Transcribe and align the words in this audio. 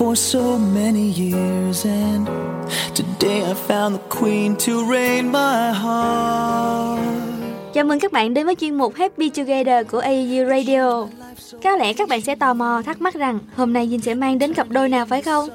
for 0.00 0.14
so 0.14 0.58
many 0.74 1.12
years, 1.12 1.86
and 1.86 2.28
today 2.94 3.44
I 3.44 3.54
found 3.68 3.94
the 3.96 4.20
queen 4.20 4.54
to 4.66 4.72
reign 4.92 5.32
my 5.32 5.72
heart. 5.72 7.00
Chào 7.74 7.84
mừng 7.84 8.00
các 8.00 8.12
bạn 8.12 8.34
đến 8.34 8.46
với 8.46 8.54
chuyên 8.54 8.74
mục 8.74 8.94
Happy 8.94 9.30
Together 9.30 9.86
của 9.90 9.98
AU 9.98 10.48
Radio. 10.48 11.06
Có 11.64 11.76
lẽ 11.76 11.92
các 11.92 12.08
bạn 12.08 12.20
sẽ 12.20 12.34
tò 12.34 12.54
mò 12.54 12.82
thắc 12.86 13.00
mắc 13.00 13.14
rằng 13.14 13.38
hôm 13.56 13.72
nay 13.72 13.88
Dinh 13.88 14.00
sẽ 14.00 14.14
mang 14.14 14.38
đến 14.38 14.54
cặp 14.54 14.70
đôi 14.70 14.88
nào 14.88 15.06
phải 15.06 15.22
không? 15.22 15.48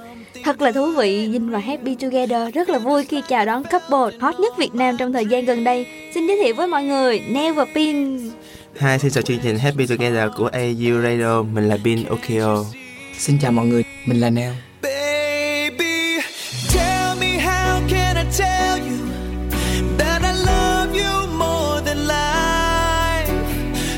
Thật 0.43 0.61
là 0.61 0.71
thú 0.71 0.91
vị, 0.91 1.29
Dinh 1.31 1.49
và 1.49 1.59
Happy 1.59 1.95
Together 1.95 2.53
rất 2.53 2.69
là 2.69 2.79
vui 2.79 3.05
khi 3.05 3.21
chào 3.27 3.45
đón 3.45 3.63
couple 3.63 4.17
hot 4.19 4.39
nhất 4.39 4.57
Việt 4.57 4.75
Nam 4.75 4.97
trong 4.97 5.13
thời 5.13 5.25
gian 5.25 5.45
gần 5.45 5.63
đây. 5.63 5.87
Xin 6.13 6.27
giới 6.27 6.37
thiệu 6.43 6.55
với 6.55 6.67
mọi 6.67 6.83
người, 6.83 7.19
Neo 7.19 7.53
và 7.53 7.65
Pin. 7.75 8.19
Hi, 8.79 8.97
xin 8.99 9.11
chào 9.11 9.21
chương 9.21 9.39
trình 9.43 9.57
Happy 9.57 9.87
Together 9.87 10.29
của 10.37 10.47
AU 10.47 11.01
Radio, 11.03 11.43
mình 11.43 11.69
là 11.69 11.77
Bin 11.83 12.05
Okio. 12.05 12.65
Xin 13.17 13.39
chào 13.39 13.51
mọi 13.51 13.65
người, 13.65 13.83
mình 14.05 14.19
là 14.19 14.29
Neo. 14.29 14.53
Baby, 14.81 16.21
tell 16.73 17.19
me 17.19 17.37
how 17.37 17.81
can 17.89 18.17
I 18.17 18.23
tell 18.37 18.77
you 18.87 18.97
that 19.97 20.21
I 20.21 20.33
love 20.45 20.95
you 20.95 21.27
more 21.37 21.81
than 21.85 21.97
life? 22.07 23.31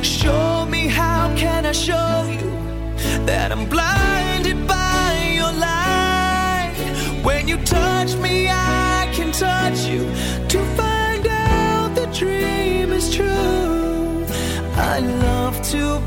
Show 0.04 0.66
me 0.72 0.88
how 0.88 1.30
can 1.38 1.66
I 1.66 1.74
show 1.74 2.24
you 2.42 2.52
that 3.26 3.52
I'm 3.52 3.70
blinded 3.70 4.68
by 4.68 5.36
your 5.38 5.54
light? 5.54 6.74
When 7.24 7.48
you 7.48 7.58
touch 7.66 8.16
me, 8.22 8.48
I 8.48 9.08
can 9.16 9.32
touch 9.32 9.88
you 9.90 10.06
to 10.48 10.60
find 10.76 11.28
out 11.28 11.96
the 11.96 12.08
dream 12.20 12.94
is 12.94 13.16
true. 13.16 14.26
I 14.76 15.00
love 15.00 15.62
to 15.72 16.02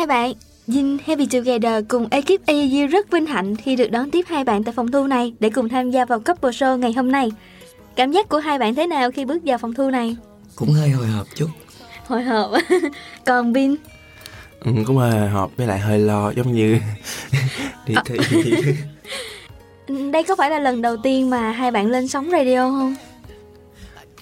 hai 0.00 0.06
bạn, 0.06 0.32
Dinh 0.66 0.98
Happy 1.06 1.26
Together 1.26 1.84
cùng 1.88 2.08
ekip 2.10 2.46
AU 2.46 2.86
rất 2.90 3.10
vinh 3.10 3.26
hạnh 3.26 3.56
khi 3.56 3.76
được 3.76 3.90
đón 3.90 4.10
tiếp 4.10 4.24
hai 4.28 4.44
bạn 4.44 4.64
tại 4.64 4.74
phòng 4.74 4.90
thu 4.90 5.06
này 5.06 5.32
để 5.40 5.50
cùng 5.50 5.68
tham 5.68 5.90
gia 5.90 6.04
vào 6.04 6.20
couple 6.20 6.50
show 6.50 6.76
ngày 6.76 6.92
hôm 6.92 7.12
nay. 7.12 7.30
Cảm 7.96 8.12
giác 8.12 8.28
của 8.28 8.38
hai 8.38 8.58
bạn 8.58 8.74
thế 8.74 8.86
nào 8.86 9.10
khi 9.10 9.24
bước 9.24 9.38
vào 9.44 9.58
phòng 9.58 9.74
thu 9.74 9.90
này? 9.90 10.16
Cũng 10.56 10.72
hơi 10.72 10.88
hồi 10.90 11.06
hộp 11.06 11.26
chút. 11.34 11.46
Hồi 12.06 12.22
hộp. 12.22 12.50
Còn 13.26 13.52
Bin, 13.52 13.76
Ừ, 14.60 14.70
cũng 14.86 14.96
hơi 14.96 15.28
họp 15.28 15.56
với 15.56 15.66
lại 15.66 15.78
hơi 15.78 15.98
lo 15.98 16.30
giống 16.36 16.52
như 16.52 16.78
đi 17.86 17.94
thi. 18.04 18.16
đây 20.12 20.22
có 20.22 20.36
phải 20.36 20.50
là 20.50 20.58
lần 20.58 20.82
đầu 20.82 20.96
tiên 20.96 21.30
mà 21.30 21.50
hai 21.50 21.70
bạn 21.70 21.90
lên 21.90 22.08
sóng 22.08 22.30
radio 22.30 22.70
không? 22.70 22.94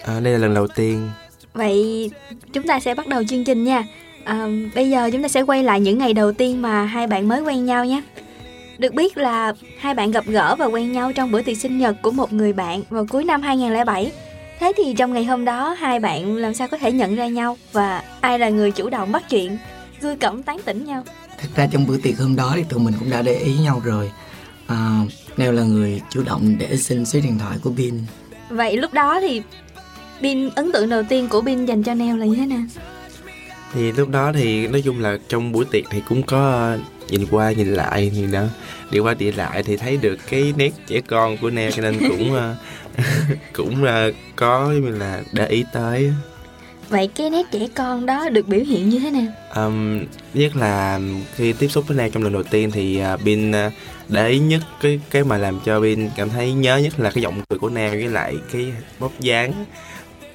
À, 0.03 0.21
đây 0.21 0.33
là 0.33 0.39
lần 0.39 0.55
đầu 0.55 0.67
tiên. 0.67 1.11
Vậy 1.55 2.11
chúng 2.53 2.67
ta 2.67 2.81
sẽ 2.81 2.95
bắt 2.95 3.07
đầu 3.07 3.23
chương 3.29 3.45
trình 3.45 3.65
nha. 3.65 3.85
À, 4.29 4.47
bây 4.75 4.91
giờ 4.91 5.11
chúng 5.13 5.23
ta 5.23 5.29
sẽ 5.29 5.43
quay 5.43 5.63
lại 5.63 5.81
những 5.81 5.99
ngày 5.99 6.15
đầu 6.15 6.33
tiên 6.33 6.63
mà 6.63 6.85
hai 6.85 7.07
bạn 7.07 7.29
mới 7.29 7.41
quen 7.41 7.67
nhau 7.67 7.85
nhé. 7.85 8.03
Được 8.79 8.95
biết 8.95 9.17
là 9.17 9.53
hai 9.79 9.95
bạn 9.95 10.11
gặp 10.11 10.25
gỡ 10.27 10.57
và 10.59 10.67
quen 10.67 10.93
nhau 10.93 11.13
trong 11.13 11.31
bữa 11.31 11.43
tiệc 11.43 11.57
sinh 11.57 11.79
nhật 11.79 11.97
của 12.03 12.11
một 12.11 12.33
người 12.33 12.53
bạn 12.53 12.83
vào 12.91 13.07
cuối 13.11 13.25
năm 13.25 13.43
2007. 13.43 14.13
Thế 14.61 14.73
thì 14.77 14.95
trong 14.95 15.13
ngày 15.13 15.25
hôm 15.25 15.45
đó 15.45 15.77
hai 15.79 16.01
bạn 16.01 16.37
làm 16.37 16.55
sao 16.55 16.69
có 16.69 16.79
thể 16.79 16.93
nhận 16.93 17.17
ra 17.17 17.27
nhau 17.27 17.57
và 17.73 18.03
ai 18.21 18.39
là 18.39 18.49
người 18.49 18.71
chủ 18.71 18.91
động 18.91 19.13
bắt 19.13 19.31
chuyện, 19.31 19.59
gươi 20.01 20.17
cẩm 20.17 20.43
tán 20.43 20.59
tỉnh 20.65 20.85
nhau? 20.85 21.03
Thật 21.39 21.49
ra 21.57 21.69
trong 21.73 21.87
bữa 21.87 21.97
tiệc 21.97 22.19
hôm 22.19 22.37
đó 22.37 22.53
thì 22.57 22.65
tụi 22.69 22.81
mình 22.81 22.95
cũng 22.99 23.11
đã 23.11 23.23
để 23.23 23.35
ý 23.35 23.55
nhau 23.59 23.81
rồi. 23.85 24.11
À, 24.67 25.01
Neo 25.37 25.53
là 25.53 25.63
người 25.63 26.03
chủ 26.11 26.23
động 26.23 26.57
để 26.59 26.77
xin 26.77 27.05
số 27.05 27.21
điện 27.23 27.39
thoại 27.39 27.57
của 27.63 27.71
Bin. 27.71 27.95
Vậy 28.49 28.77
lúc 28.77 28.93
đó 28.93 29.21
thì 29.21 29.43
Bin 30.21 30.51
ấn 30.55 30.73
tượng 30.73 30.89
đầu 30.89 31.03
tiên 31.03 31.29
của 31.29 31.41
Bin 31.41 31.67
dành 31.67 31.83
cho 31.83 31.95
Neo 31.95 32.17
là 32.17 32.27
như 32.27 32.35
thế 32.35 32.47
nào? 32.47 32.63
Thì 33.75 33.93
lúc 33.93 34.09
đó 34.09 34.33
thì 34.33 34.67
nói 34.67 34.83
chung 34.83 35.01
là 35.01 35.19
trong 35.29 35.53
buổi 35.53 35.65
tiệc 35.65 35.85
thì 35.91 36.03
cũng 36.09 36.23
có 36.23 36.39
ờ, 36.39 36.79
nhìn 37.11 37.27
qua 37.31 37.53
nhìn 37.53 37.75
lại 37.75 38.11
thì 38.15 38.27
đó 38.33 38.45
đi 38.91 38.99
qua 38.99 39.15
đi 39.15 39.33
lại 39.33 39.63
thì 39.63 39.77
thấy 39.77 39.97
được 39.97 40.19
cái 40.31 40.53
nét 40.57 40.73
trẻ 40.87 41.01
con 41.01 41.37
của 41.37 41.51
Neo 41.51 41.71
cho 41.71 41.83
nên 41.83 41.99
cũng 42.09 42.35
ờ, 42.35 42.57
cũng 43.53 43.85
ờ, 43.85 44.13
có 44.37 44.73
như 44.73 44.89
là 44.89 45.23
để 45.33 45.47
ý 45.47 45.65
tới. 45.73 46.13
Vậy 46.89 47.09
cái 47.15 47.31
nét 47.31 47.47
trẻ 47.53 47.67
con 47.75 48.07
đó 48.07 48.29
được 48.29 48.49
biểu 48.49 48.61
hiện 48.61 48.89
như 48.89 48.99
thế 48.99 49.11
nào? 49.11 49.27
Um, 49.67 50.05
nhất 50.35 50.57
là 50.57 51.01
khi 51.35 51.53
tiếp 51.53 51.69
xúc 51.69 51.85
với 51.89 51.97
Neo 51.97 52.11
trong 52.11 52.23
lần 52.23 52.33
đầu 52.33 52.43
tiên 52.43 52.71
thì 52.71 53.03
uh, 53.15 53.23
Bin 53.25 53.51
uh, 53.51 53.73
để 54.09 54.29
ý 54.29 54.39
nhất 54.39 54.63
cái 54.81 55.01
cái 55.11 55.25
mà 55.25 55.39
làm 55.39 55.61
cho 55.65 55.81
Bin 55.81 56.11
cảm 56.17 56.31
thấy 56.31 56.53
nhớ 56.53 56.77
nhất 56.77 57.01
là 57.01 57.11
cái 57.11 57.23
giọng 57.23 57.43
cười 57.49 57.59
của 57.59 57.69
Neo 57.69 57.91
với 57.91 58.09
lại 58.09 58.35
cái 58.53 58.73
bóc 58.99 59.13
dáng 59.21 59.65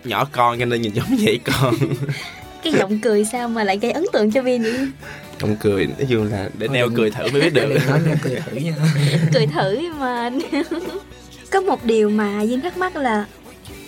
nhỏ 0.04 0.28
con 0.32 0.60
cho 0.60 0.66
nên 0.66 0.82
nhìn 0.82 0.94
giống 0.94 1.18
vậy 1.26 1.40
con 1.46 1.76
Cái 2.64 2.74
giọng 2.74 3.00
cười 3.00 3.26
sao 3.26 3.50
mà 3.50 3.64
lại 3.64 3.78
gây 3.78 3.92
ấn 3.92 4.06
tượng 4.14 4.32
cho 4.32 4.44
Bin 4.44 4.64
vậy? 4.64 4.88
giọng 5.42 5.56
cười 5.60 5.86
nói 5.88 6.08
chung 6.10 6.32
là 6.32 6.50
để 6.58 6.68
Neo 6.68 6.90
cười 6.96 7.12
thử 7.12 7.24
mới 7.32 7.42
biết 7.42 7.54
được 7.54 7.70
Đừng 7.70 7.88
nói 7.90 8.00
Neo 8.06 8.16
cười 8.24 8.36
thử 8.36 8.56
nha. 8.56 8.74
cười 9.34 9.48
thử 9.48 9.94
mà 10.00 10.32
có 11.52 11.62
một 11.62 11.84
điều 11.86 12.10
mà 12.10 12.46
Dinh 12.46 12.62
thắc 12.62 12.78
mắc 12.78 12.96
là 12.96 13.26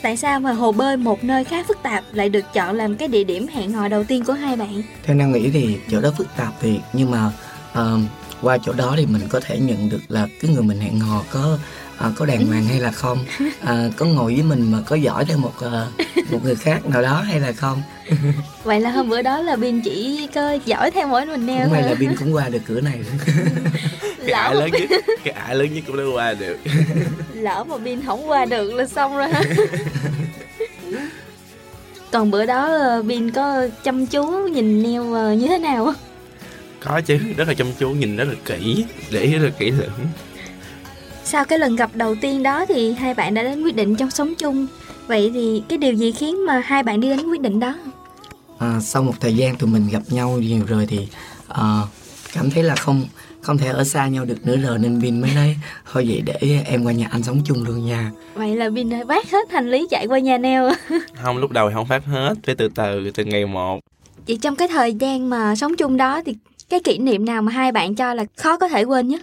tại 0.02 0.18
sao 0.18 0.40
mà 0.40 0.52
hồ 0.52 0.72
bơi 0.72 0.98
một 0.98 1.24
nơi 1.24 1.44
khá 1.44 1.64
phức 1.68 1.78
tạp 1.84 2.04
lại 2.14 2.30
được 2.30 2.54
chọn 2.54 2.76
làm 2.76 2.96
cái 2.96 3.08
địa 3.08 3.24
điểm 3.24 3.48
hẹn 3.48 3.72
hò 3.72 3.88
đầu 3.88 4.04
tiên 4.04 4.24
của 4.26 4.34
hai 4.34 4.56
bạn 4.56 4.82
Theo 5.04 5.16
Neo 5.16 5.28
nghĩ 5.28 5.50
thì 5.50 5.78
chỗ 5.92 6.02
đó 6.02 6.12
phức 6.18 6.28
tạp 6.38 6.62
thiệt 6.62 6.80
nhưng 6.94 7.12
mà 7.12 7.32
ờ, 7.74 8.00
qua 8.42 8.58
chỗ 8.66 8.74
đó 8.74 8.94
thì 8.98 9.06
mình 9.06 9.22
có 9.30 9.40
thể 9.40 9.60
nhận 9.60 9.90
được 9.90 10.00
là 10.10 10.28
cái 10.42 10.52
người 10.52 10.64
mình 10.64 10.80
hẹn 10.80 11.00
hò 11.00 11.24
có 11.32 11.58
ờ, 11.98 12.12
có 12.16 12.26
đàng 12.26 12.46
hoàng 12.48 12.66
hay 12.66 12.80
là 12.80 12.92
không, 12.92 13.18
Ờ, 13.66 13.90
có 13.98 14.06
ngồi 14.06 14.34
với 14.34 14.44
mình 14.44 14.72
mà 14.72 14.78
có 14.86 14.96
giỏi 14.96 15.26
theo 15.26 15.38
một 15.38 15.54
ờ, 15.60 15.88
một 16.32 16.40
người 16.44 16.56
khác 16.56 16.86
nào 16.86 17.02
đó 17.02 17.22
hay 17.22 17.40
là 17.40 17.52
không. 17.52 17.82
vậy 18.64 18.80
là 18.80 18.90
hôm 18.90 19.10
bữa 19.10 19.22
đó 19.22 19.40
là 19.42 19.56
Bin 19.56 19.82
chỉ 19.82 20.28
có 20.36 20.58
giỏi 20.66 20.92
theo 20.92 21.08
mỗi 21.08 21.26
mình 21.26 21.46
neo 21.46 21.70
may 21.70 21.84
là 21.84 21.94
Bin 22.00 22.16
cũng 22.20 22.34
qua 22.36 22.50
được 22.50 22.60
cửa 22.68 22.82
này. 22.82 23.00
cái 24.26 24.32
ải 24.34 24.56
lớn 24.56 24.70
nhất 24.72 24.90
cái 25.24 25.34
ải 25.34 25.56
lớn 25.56 25.74
nhất 25.74 25.84
cũng 25.88 25.98
đã 25.98 26.04
qua 26.14 26.34
được 26.34 26.58
lỡ 27.34 27.64
mà 27.68 27.78
Bin 27.78 28.02
không 28.06 28.30
qua 28.30 28.46
được 28.46 28.74
là 28.74 28.86
xong 28.86 29.18
rồi 29.18 29.28
còn 32.12 32.32
bữa 32.32 32.46
đó 32.46 32.66
ờ, 32.66 33.02
Bin 33.02 33.32
có 33.32 33.68
chăm 33.84 34.06
chú 34.06 34.24
nhìn 34.48 34.84
neo 34.84 35.14
ờ, 35.14 35.34
như 35.34 35.48
thế 35.48 35.58
nào? 35.58 35.94
Có 36.86 37.02
chứ 37.02 37.18
rất 37.38 37.48
là 37.48 37.54
chăm 37.54 37.68
chú 37.80 37.90
nhìn 37.90 38.16
rất 38.16 38.28
là 38.28 38.36
kỹ 38.46 38.86
để 39.12 39.22
ý 39.22 39.34
rất 39.34 39.44
là 39.44 39.50
kỹ 39.60 39.72
lưỡng 39.72 40.08
Sau 41.24 41.46
cái 41.46 41.60
lần 41.60 41.76
gặp 41.76 41.90
đầu 41.94 42.16
tiên 42.22 42.44
đó 42.44 42.66
thì 42.66 42.94
hai 42.94 43.14
bạn 43.14 43.34
đã 43.34 43.44
đến 43.44 43.64
quyết 43.64 43.76
định 43.76 43.96
trong 43.96 44.12
sống 44.12 44.34
chung 44.36 44.68
Vậy 45.08 45.32
thì 45.34 45.64
cái 45.70 45.78
điều 45.78 45.94
gì 45.94 46.12
khiến 46.12 46.46
mà 46.46 46.62
hai 46.66 46.84
bạn 46.84 47.00
đi 47.00 47.10
đến 47.10 47.30
quyết 47.30 47.42
định 47.42 47.60
đó? 47.60 47.76
À, 48.60 48.80
sau 48.82 49.04
một 49.04 49.14
thời 49.20 49.36
gian 49.36 49.56
tụi 49.56 49.70
mình 49.70 49.88
gặp 49.92 50.02
nhau 50.10 50.38
nhiều 50.40 50.66
rồi 50.68 50.86
thì 50.86 51.08
ờ, 51.48 51.88
cảm 52.34 52.50
thấy 52.50 52.64
là 52.64 52.76
không 52.76 53.06
không 53.42 53.58
thể 53.58 53.68
ở 53.68 53.84
xa 53.84 54.08
nhau 54.08 54.26
được 54.26 54.46
nữa 54.48 54.58
rồi 54.58 54.80
nên 54.80 55.02
Bin 55.02 55.22
mới 55.22 55.32
nói 55.36 55.56
thôi 55.92 56.06
vậy 56.08 56.22
để 56.26 56.64
em 56.66 56.84
qua 56.84 56.94
nhà 56.94 57.08
anh 57.12 57.24
sống 57.24 57.42
chung 57.46 57.64
luôn 57.64 57.86
nha. 57.86 58.12
Vậy 58.34 58.56
là 58.56 58.70
Bin 58.70 58.90
đã 58.90 59.04
vác 59.04 59.32
hết 59.32 59.52
hành 59.52 59.72
lý 59.72 59.88
chạy 59.90 60.08
qua 60.08 60.20
nhà 60.20 60.38
Neo 60.38 60.72
không 61.24 61.38
lúc 61.38 61.52
đầu 61.52 61.70
thì 61.70 61.74
không 61.74 61.88
phát 61.88 62.06
hết 62.06 62.34
phải 62.44 62.56
từ 62.56 62.70
từ 62.76 63.12
từ 63.14 63.24
ngày 63.24 63.46
một 63.46 63.80
Vậy 64.28 64.38
trong 64.42 64.56
cái 64.56 64.68
thời 64.68 64.94
gian 64.94 65.30
mà 65.30 65.56
sống 65.56 65.76
chung 65.78 65.98
đó 65.98 66.22
thì 66.26 66.36
cái 66.70 66.80
kỷ 66.84 66.98
niệm 66.98 67.26
nào 67.26 67.42
mà 67.42 67.52
hai 67.52 67.72
bạn 67.72 67.96
cho 67.96 68.14
là 68.14 68.26
khó 68.36 68.58
có 68.58 68.68
thể 68.68 68.84
quên 68.84 69.08
nhất? 69.08 69.22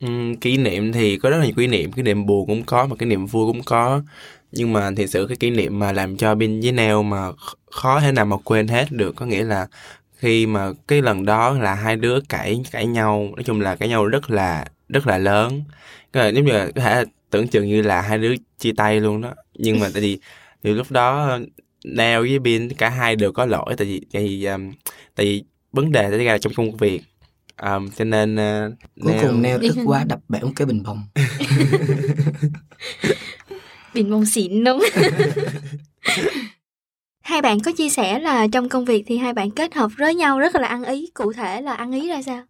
ừ, 0.00 0.06
kỷ 0.40 0.56
niệm 0.56 0.92
thì 0.92 1.16
có 1.18 1.30
rất 1.30 1.36
là 1.38 1.44
nhiều 1.44 1.54
kỷ 1.56 1.66
niệm. 1.66 1.92
Kỷ 1.92 2.02
niệm 2.02 2.26
buồn 2.26 2.46
cũng 2.46 2.64
có 2.64 2.86
mà 2.86 2.96
kỷ 2.96 3.06
niệm 3.06 3.26
vui 3.26 3.52
cũng 3.52 3.62
có. 3.64 4.02
Nhưng 4.52 4.72
mà 4.72 4.90
thật 4.96 5.06
sự 5.08 5.26
cái 5.28 5.36
kỷ 5.36 5.50
niệm 5.50 5.78
mà 5.78 5.92
làm 5.92 6.16
cho 6.16 6.34
Bin 6.34 6.60
với 6.60 6.72
Neo 6.72 7.02
mà 7.02 7.32
khó 7.70 8.00
thể 8.00 8.12
nào 8.12 8.24
mà 8.24 8.36
quên 8.44 8.68
hết 8.68 8.92
được. 8.92 9.16
Có 9.16 9.26
nghĩa 9.26 9.44
là 9.44 9.66
khi 10.16 10.46
mà 10.46 10.72
cái 10.88 11.02
lần 11.02 11.24
đó 11.24 11.50
là 11.58 11.74
hai 11.74 11.96
đứa 11.96 12.20
cãi 12.28 12.62
cãi 12.70 12.86
nhau. 12.86 13.30
Nói 13.36 13.44
chung 13.44 13.60
là 13.60 13.76
cãi 13.76 13.88
nhau 13.88 14.06
rất 14.06 14.30
là 14.30 14.66
rất 14.88 15.06
là 15.06 15.18
lớn. 15.18 15.62
Cái 16.12 16.34
giống 16.34 16.44
như 16.44 16.52
là 16.52 16.70
có 16.74 16.80
thể 16.82 17.04
tưởng 17.30 17.48
chừng 17.48 17.68
như 17.68 17.82
là 17.82 18.00
hai 18.02 18.18
đứa 18.18 18.34
chia 18.58 18.72
tay 18.76 19.00
luôn 19.00 19.20
đó. 19.20 19.34
Nhưng 19.54 19.80
mà 19.80 19.88
tại 19.92 20.02
vì 20.02 20.20
thì 20.64 20.74
lúc 20.74 20.90
đó 20.90 21.38
Neo 21.84 22.20
với 22.22 22.38
Bin 22.38 22.68
cả 22.74 22.88
hai 22.88 23.16
đều 23.16 23.32
có 23.32 23.46
lỗi. 23.46 23.74
Tại 23.76 23.86
vì 23.86 24.00
tại 24.12 24.22
vì 24.28 24.44
um, 24.44 24.72
tại 25.14 25.26
vì 25.26 25.44
vấn 25.72 25.92
đề 25.92 26.10
xảy 26.10 26.24
ra 26.24 26.38
trong 26.38 26.52
công 26.54 26.76
việc 26.76 27.02
um, 27.62 27.90
cho 27.90 28.04
nên 28.04 28.34
uh, 28.34 28.72
Cuối 29.02 29.14
cùng 29.22 29.42
Neo 29.42 29.58
tức 29.58 29.76
quá 29.84 30.04
đập 30.04 30.20
bể 30.28 30.40
một 30.42 30.52
cái 30.56 30.66
bình 30.66 30.82
bông. 30.82 31.02
Bin 33.94 34.10
mong 34.10 34.26
xịn 34.26 34.64
đúng 34.64 34.84
Hai 37.20 37.42
bạn 37.42 37.60
có 37.60 37.72
chia 37.76 37.90
sẻ 37.90 38.18
là 38.18 38.46
trong 38.52 38.68
công 38.68 38.84
việc 38.84 39.04
thì 39.06 39.16
hai 39.16 39.32
bạn 39.32 39.50
kết 39.50 39.74
hợp 39.74 39.90
với 39.98 40.14
nhau 40.14 40.38
rất 40.38 40.54
là 40.56 40.68
ăn 40.68 40.84
ý 40.84 41.10
Cụ 41.14 41.32
thể 41.32 41.62
là 41.62 41.74
ăn 41.74 41.92
ý 41.92 42.08
ra 42.08 42.22
sao? 42.22 42.42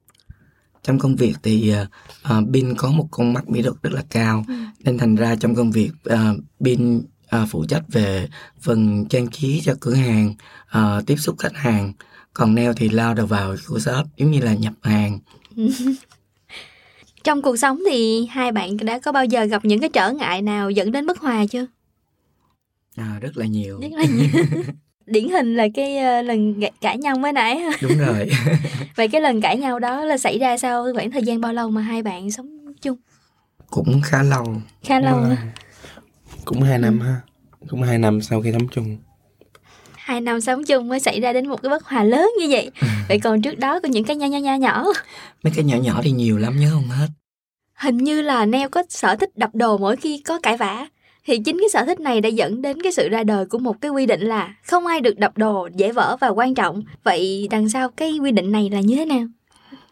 Trong 0.83 0.99
công 0.99 1.17
việc 1.17 1.35
thì 1.43 1.73
ờ, 2.23 2.41
Bin 2.49 2.75
có 2.77 2.91
một 2.91 3.09
con 3.11 3.33
mắt 3.33 3.49
mỹ 3.49 3.63
thuật 3.63 3.75
rất 3.83 3.93
là 3.93 4.03
cao 4.11 4.45
Ừ. 4.49 4.55
nên 4.85 4.99
thành 4.99 5.15
ra 5.17 5.37
trong 5.37 5.55
công 5.55 5.71
việc 5.71 5.91
ờ, 6.05 6.35
Bin 6.61 7.03
ờ, 7.29 7.47
phụ 7.51 7.65
trách 7.69 7.83
về 7.89 8.29
phần 8.61 9.07
trang 9.09 9.31
trí 9.31 9.61
cho 9.61 9.75
cửa 9.81 9.95
hàng, 9.95 10.35
ờ, 10.69 11.03
tiếp 11.07 11.17
xúc 11.17 11.37
khách 11.39 11.55
hàng. 11.57 11.93
Còn 12.35 12.55
Neo 12.55 12.73
thì 12.75 12.89
lao 12.89 13.15
đầu 13.15 13.27
vào 13.27 13.55
của 13.69 13.79
shop 13.79 14.07
giống 14.17 14.31
như 14.31 14.41
là 14.41 14.55
nhập 14.55 14.73
hàng. 14.83 15.19
Trong 17.25 17.43
cuộc 17.43 17.57
sống 17.57 17.79
thì 17.91 18.27
hai 18.31 18.53
bạn 18.53 18.77
đã 18.77 18.99
có 18.99 19.13
bao 19.13 19.25
giờ 19.25 19.45
gặp 19.45 19.65
những 19.65 19.81
cái 19.81 19.91
trở 19.93 20.13
ngại 20.13 20.43
nào 20.43 20.71
dẫn 20.71 20.93
đến 20.93 21.07
bất 21.07 21.19
hòa 21.19 21.47
chưa? 21.47 21.67
À, 22.97 23.19
rất 23.21 23.37
là 23.37 23.47
nhiều. 23.47 23.81
Rất 23.81 23.93
là 23.93 24.05
nhiều. 24.05 24.45
điển 25.11 25.29
hình 25.29 25.57
là 25.57 25.67
cái 25.75 25.99
ờ, 25.99 26.23
lần 26.23 26.61
cãi 26.81 26.99
nhau 26.99 27.19
mới 27.19 27.33
nãy 27.33 27.59
ha. 27.59 27.71
đúng 27.83 27.99
rồi 27.99 28.29
vậy 28.97 29.09
cái 29.09 29.21
lần 29.21 29.41
cãi 29.41 29.57
nhau 29.57 29.79
đó 29.79 30.05
là 30.05 30.19
xảy 30.19 30.39
ra 30.39 30.59
sau 30.59 30.87
khoảng 30.95 31.11
thời 31.11 31.23
gian 31.23 31.41
bao 31.41 31.53
lâu 31.53 31.71
mà 31.71 31.81
hai 31.81 32.03
bạn 32.03 32.31
sống 32.31 32.75
chung 32.83 32.99
cũng 33.71 34.01
khá 34.05 34.23
lâu 34.23 34.45
khá 34.83 35.01
lâu 35.01 35.19
cũng 36.45 36.63
hai 36.63 36.79
năm 36.79 37.01
ha 37.01 37.21
cũng 37.69 37.83
hai 37.83 37.99
năm 37.99 38.21
sau 38.21 38.43
khi 38.43 38.53
sống 38.53 38.69
chung 38.69 38.99
hai 40.11 40.21
năm 40.21 40.41
sống 40.41 40.65
chung 40.65 40.89
mới 40.89 41.01
xảy 41.01 41.21
ra 41.21 41.33
đến 41.33 41.49
một 41.49 41.63
cái 41.63 41.71
bất 41.71 41.85
hòa 41.85 42.05
lớn 42.05 42.31
như 42.41 42.47
vậy. 42.51 42.71
Vậy 43.09 43.19
còn 43.21 43.43
trước 43.43 43.59
đó 43.59 43.81
có 43.81 43.89
những 43.89 44.05
cái 44.05 44.17
nho 44.17 44.27
nho 44.27 44.39
nho 44.39 44.55
nhỏ? 44.55 44.85
Mấy 45.43 45.53
cái 45.57 45.65
nhỏ 45.65 45.77
nhỏ 45.77 46.01
thì 46.03 46.11
nhiều 46.11 46.39
lắm 46.39 46.61
nhớ 46.61 46.71
không 46.73 46.89
hết? 46.89 47.07
Hình 47.75 47.97
như 47.97 48.23
là 48.23 48.47
neo 48.47 48.69
có 48.69 48.83
sở 48.89 49.17
thích 49.17 49.37
đập 49.37 49.51
đồ 49.53 49.79
mỗi 49.79 49.97
khi 49.97 50.23
có 50.27 50.41
cãi 50.41 50.57
vã. 50.57 50.87
Thì 51.27 51.39
chính 51.39 51.59
cái 51.61 51.69
sở 51.73 51.85
thích 51.85 52.01
này 52.01 52.21
đã 52.21 52.29
dẫn 52.29 52.63
đến 52.63 52.83
cái 52.83 52.93
sự 52.93 53.09
ra 53.09 53.25
đời 53.25 53.47
của 53.47 53.59
một 53.59 53.81
cái 53.81 53.91
quy 53.91 54.07
định 54.07 54.21
là 54.21 54.55
không 54.67 54.87
ai 54.87 55.01
được 55.01 55.19
đập 55.19 55.39
đồ 55.39 55.69
dễ 55.77 55.93
vỡ 55.93 56.17
và 56.21 56.29
quan 56.29 56.55
trọng. 56.55 56.83
Vậy 57.05 57.49
đằng 57.51 57.69
sau 57.69 57.89
cái 57.89 58.19
quy 58.19 58.33
định 58.33 58.53
này 58.53 58.71
là 58.73 58.81
như 58.81 58.97
thế 58.97 59.05
nào? 59.05 59.27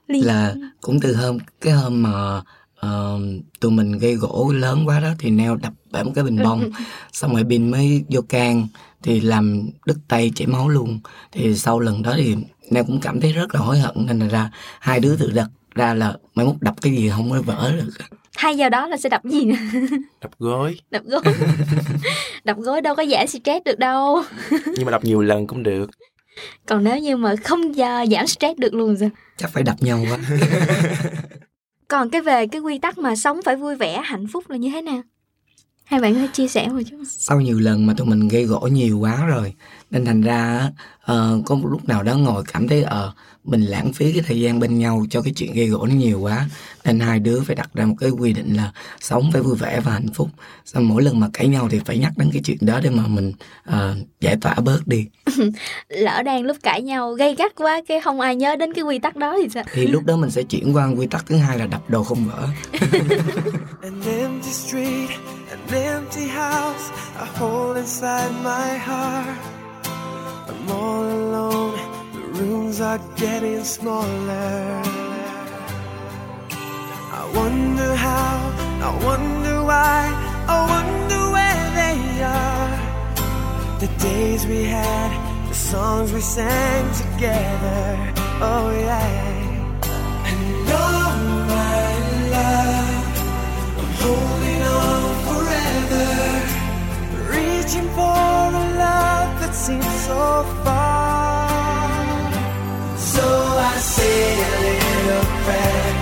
Liên- 0.08 0.26
là 0.26 0.54
cũng 0.80 1.00
từ 1.00 1.14
hôm 1.16 1.38
cái 1.60 1.72
hôm 1.72 2.02
mà 2.02 2.42
ờ, 2.76 3.20
tụi 3.60 3.72
mình 3.72 3.98
gây 3.98 4.14
gỗ 4.14 4.52
lớn 4.54 4.82
quá 4.86 5.00
đó 5.00 5.08
thì 5.18 5.30
neo 5.30 5.56
đập 5.56 5.72
bể 5.92 6.02
một 6.02 6.12
cái 6.14 6.24
bình 6.24 6.38
bông. 6.44 6.70
Xong 7.12 7.34
rồi 7.34 7.44
bin 7.44 7.70
mới 7.70 8.04
vô 8.08 8.20
can 8.28 8.66
thì 9.02 9.20
làm 9.20 9.70
đứt 9.86 9.98
tay 10.08 10.32
chảy 10.34 10.46
máu 10.46 10.68
luôn. 10.68 11.00
Thì 11.32 11.56
sau 11.56 11.80
lần 11.80 12.02
đó 12.02 12.14
thì 12.16 12.36
neo 12.70 12.84
cũng 12.84 13.00
cảm 13.00 13.20
thấy 13.20 13.32
rất 13.32 13.54
là 13.54 13.60
hối 13.60 13.78
hận 13.78 13.94
nên 14.06 14.18
là 14.18 14.28
ra 14.28 14.50
hai 14.80 15.00
đứa 15.00 15.16
tự 15.16 15.30
đặt 15.30 15.48
ra 15.74 15.94
là 15.94 16.14
mai 16.34 16.46
mốt 16.46 16.54
đập 16.60 16.74
cái 16.82 16.92
gì 16.96 17.10
không 17.10 17.30
có 17.30 17.42
vỡ 17.42 17.72
được. 17.76 17.90
Thay 18.36 18.54
vào 18.58 18.70
đó 18.70 18.86
là 18.86 18.96
sẽ 18.96 19.08
đập 19.08 19.24
gì 19.24 19.44
nè 19.44 19.56
đập 20.20 20.30
gối. 20.38 20.80
Đập 20.90 21.02
gối. 21.04 21.22
Đập 22.44 22.56
gối 22.56 22.80
đâu 22.80 22.94
có 22.94 23.04
giảm 23.04 23.26
stress 23.26 23.64
được 23.64 23.78
đâu. 23.78 24.22
Nhưng 24.50 24.84
mà 24.84 24.92
đập 24.92 25.04
nhiều 25.04 25.22
lần 25.22 25.46
cũng 25.46 25.62
được. 25.62 25.90
Còn 26.66 26.84
nếu 26.84 26.98
như 26.98 27.16
mà 27.16 27.34
không 27.44 27.76
giờ 27.76 28.06
giảm 28.10 28.26
stress 28.26 28.58
được 28.58 28.74
luôn 28.74 28.96
sao? 29.00 29.08
Chắc 29.36 29.50
phải 29.50 29.62
đập 29.62 29.76
nhau 29.80 30.04
quá. 30.10 30.18
Còn 31.88 32.10
cái 32.10 32.20
về 32.20 32.46
cái 32.46 32.60
quy 32.60 32.78
tắc 32.78 32.98
mà 32.98 33.16
sống 33.16 33.40
phải 33.44 33.56
vui 33.56 33.76
vẻ 33.76 34.02
hạnh 34.04 34.26
phúc 34.32 34.50
là 34.50 34.56
như 34.56 34.70
thế 34.70 34.82
nào 34.82 35.02
hai 35.88 36.00
bạn 36.00 36.14
có 36.14 36.26
chia 36.32 36.48
sẻ 36.48 36.68
một 36.68 36.80
chút 36.90 36.96
sau 37.08 37.40
nhiều 37.40 37.58
lần 37.58 37.86
mà 37.86 37.94
tụi 37.96 38.06
mình 38.06 38.28
gây 38.28 38.44
gỗ 38.44 38.60
nhiều 38.72 38.98
quá 38.98 39.26
rồi 39.26 39.54
nên 39.90 40.04
thành 40.04 40.22
ra 40.22 40.70
uh, 41.12 41.46
có 41.46 41.54
một 41.54 41.68
lúc 41.68 41.88
nào 41.88 42.02
đó 42.02 42.14
ngồi 42.14 42.42
cảm 42.52 42.68
thấy 42.68 42.82
ờ 42.82 43.12
mình 43.44 43.62
lãng 43.62 43.92
phí 43.92 44.12
cái 44.12 44.22
thời 44.26 44.40
gian 44.40 44.60
bên 44.60 44.78
nhau 44.78 45.04
cho 45.10 45.22
cái 45.22 45.32
chuyện 45.36 45.52
gây 45.52 45.66
gỗ 45.66 45.86
nó 45.86 45.94
nhiều 45.94 46.20
quá 46.20 46.48
nên 46.88 47.00
hai 47.00 47.18
đứa 47.18 47.40
phải 47.40 47.56
đặt 47.56 47.70
ra 47.74 47.86
một 47.86 47.94
cái 48.00 48.10
quy 48.10 48.32
định 48.32 48.56
là 48.56 48.72
sống 49.00 49.30
phải 49.32 49.42
vui 49.42 49.56
vẻ 49.56 49.80
và 49.80 49.92
hạnh 49.92 50.12
phúc 50.14 50.28
sau 50.64 50.82
mỗi 50.82 51.02
lần 51.02 51.20
mà 51.20 51.28
cãi 51.32 51.48
nhau 51.48 51.68
thì 51.70 51.80
phải 51.84 51.98
nhắc 51.98 52.12
đến 52.16 52.30
cái 52.32 52.42
chuyện 52.44 52.58
đó 52.60 52.80
để 52.82 52.90
mà 52.90 53.02
mình 53.06 53.32
ờ, 53.64 53.96
giải 54.20 54.36
tỏa 54.40 54.54
bớt 54.54 54.86
đi 54.86 55.06
lỡ 55.88 56.22
đang 56.22 56.42
lúc 56.42 56.56
cãi 56.62 56.82
nhau 56.82 57.12
gây 57.12 57.34
gắt 57.34 57.52
quá 57.56 57.80
cái 57.88 58.00
không 58.00 58.20
ai 58.20 58.36
nhớ 58.36 58.56
đến 58.56 58.74
cái 58.74 58.84
quy 58.84 58.98
tắc 58.98 59.16
đó 59.16 59.36
thì 59.42 59.48
sao 59.48 59.64
thì 59.72 59.86
lúc 59.86 60.04
đó 60.04 60.16
mình 60.16 60.30
sẽ 60.30 60.42
chuyển 60.42 60.76
qua 60.76 60.86
quy 60.86 61.06
tắc 61.06 61.26
thứ 61.26 61.36
hai 61.36 61.58
là 61.58 61.66
đập 61.66 61.90
đồ 61.90 62.04
không 62.04 62.24
vỡ 62.24 62.48
An 63.82 64.02
empty 64.02 64.50
street, 64.50 65.10
an 65.50 65.58
empty 65.70 66.26
house, 66.26 66.90
a 67.18 67.24
hole 67.24 67.76
inside 67.80 68.30
my 68.44 68.78
heart. 68.78 69.38
I'm 70.48 70.70
all 70.70 71.04
alone, 71.04 71.78
the 72.12 72.38
rooms 72.38 72.80
are 72.80 73.00
getting 73.16 73.64
smaller. 73.64 75.07
I 77.28 77.36
wonder 77.36 77.94
how, 77.94 78.36
I 78.88 79.04
wonder 79.04 79.62
why, 79.62 80.00
I 80.48 80.56
wonder 80.74 81.20
where 81.36 81.66
they 81.80 82.22
are. 82.22 82.70
The 83.80 83.88
days 84.02 84.46
we 84.46 84.64
had, 84.64 85.10
the 85.48 85.54
songs 85.54 86.12
we 86.12 86.20
sang 86.22 86.84
together, 86.94 88.14
oh 88.40 88.70
yeah. 88.70 89.26
And 90.30 90.68
oh 90.70 91.10
my 91.52 91.88
love. 92.34 93.06
I'm 93.78 93.92
holding 94.02 94.62
on 94.80 95.02
forever, 95.28 96.08
reaching 97.36 97.88
for 97.90 98.56
a 98.62 98.64
love 98.84 99.30
that 99.40 99.54
seems 99.54 99.94
so 100.06 100.44
far. 100.64 101.48
So 102.96 103.26
I 103.26 103.76
say 103.78 104.18
a 104.32 104.56
little 104.64 105.26
prayer 105.44 105.97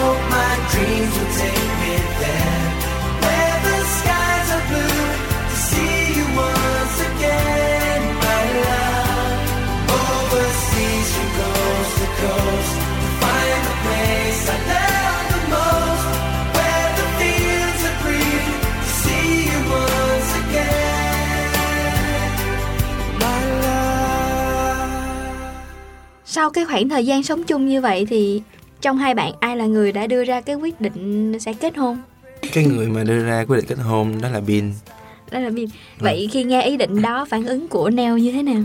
hope 0.00 0.24
my 0.38 0.54
dreams 0.72 1.12
will 1.18 1.32
take 1.42 1.70
me 1.82 1.94
there, 2.22 2.62
where 3.24 3.56
the 3.66 3.76
skies 3.96 4.48
are 4.56 4.64
blue 4.70 5.06
to 5.50 5.56
see 5.68 5.96
you 6.16 6.26
once 6.48 6.96
again, 7.10 8.00
my 8.24 8.42
love. 8.66 9.38
Overseas 10.00 11.08
from 11.14 11.28
coast 11.38 11.92
to 12.00 12.06
coast 12.22 12.72
to 13.02 13.08
find 13.22 13.60
the 13.68 13.74
place 13.84 14.42
I 14.54 14.58
love 14.72 15.26
the 15.34 15.42
most. 15.54 16.06
Where 16.56 16.88
the 16.98 17.06
fields 17.18 17.82
are 17.90 17.98
green 18.04 18.46
to 18.84 18.90
see 19.02 19.28
you 19.50 19.60
once 19.82 20.30
again, 20.42 21.48
my 23.22 23.40
love. 23.64 24.90
sau 26.24 26.50
cái 26.50 26.64
khoảng 26.64 26.88
thời 26.88 27.06
gian 27.06 27.22
sống 27.22 27.42
chung 27.44 27.66
như 27.68 27.80
vậy 27.80 28.06
thì 28.08 28.42
trong 28.80 28.98
hai 28.98 29.14
bạn 29.14 29.32
ai 29.40 29.56
là 29.56 29.66
người 29.66 29.92
đã 29.92 30.06
đưa 30.06 30.24
ra 30.24 30.40
cái 30.40 30.56
quyết 30.56 30.80
định 30.80 31.38
sẽ 31.40 31.52
kết 31.52 31.76
hôn? 31.76 31.98
Cái 32.52 32.64
người 32.64 32.88
mà 32.88 33.04
đưa 33.04 33.24
ra 33.24 33.44
quyết 33.48 33.56
định 33.56 33.66
kết 33.68 33.78
hôn 33.82 34.20
đó 34.22 34.28
là 34.28 34.40
bin. 34.40 34.72
Đó 35.30 35.38
là 35.38 35.50
Bin. 35.50 35.68
Vậy 35.98 36.28
khi 36.32 36.44
nghe 36.44 36.62
ý 36.62 36.76
định 36.76 37.02
đó 37.02 37.26
phản 37.30 37.46
ứng 37.46 37.68
của 37.68 37.90
Neo 37.90 38.18
như 38.18 38.32
thế 38.32 38.42
nào? 38.42 38.62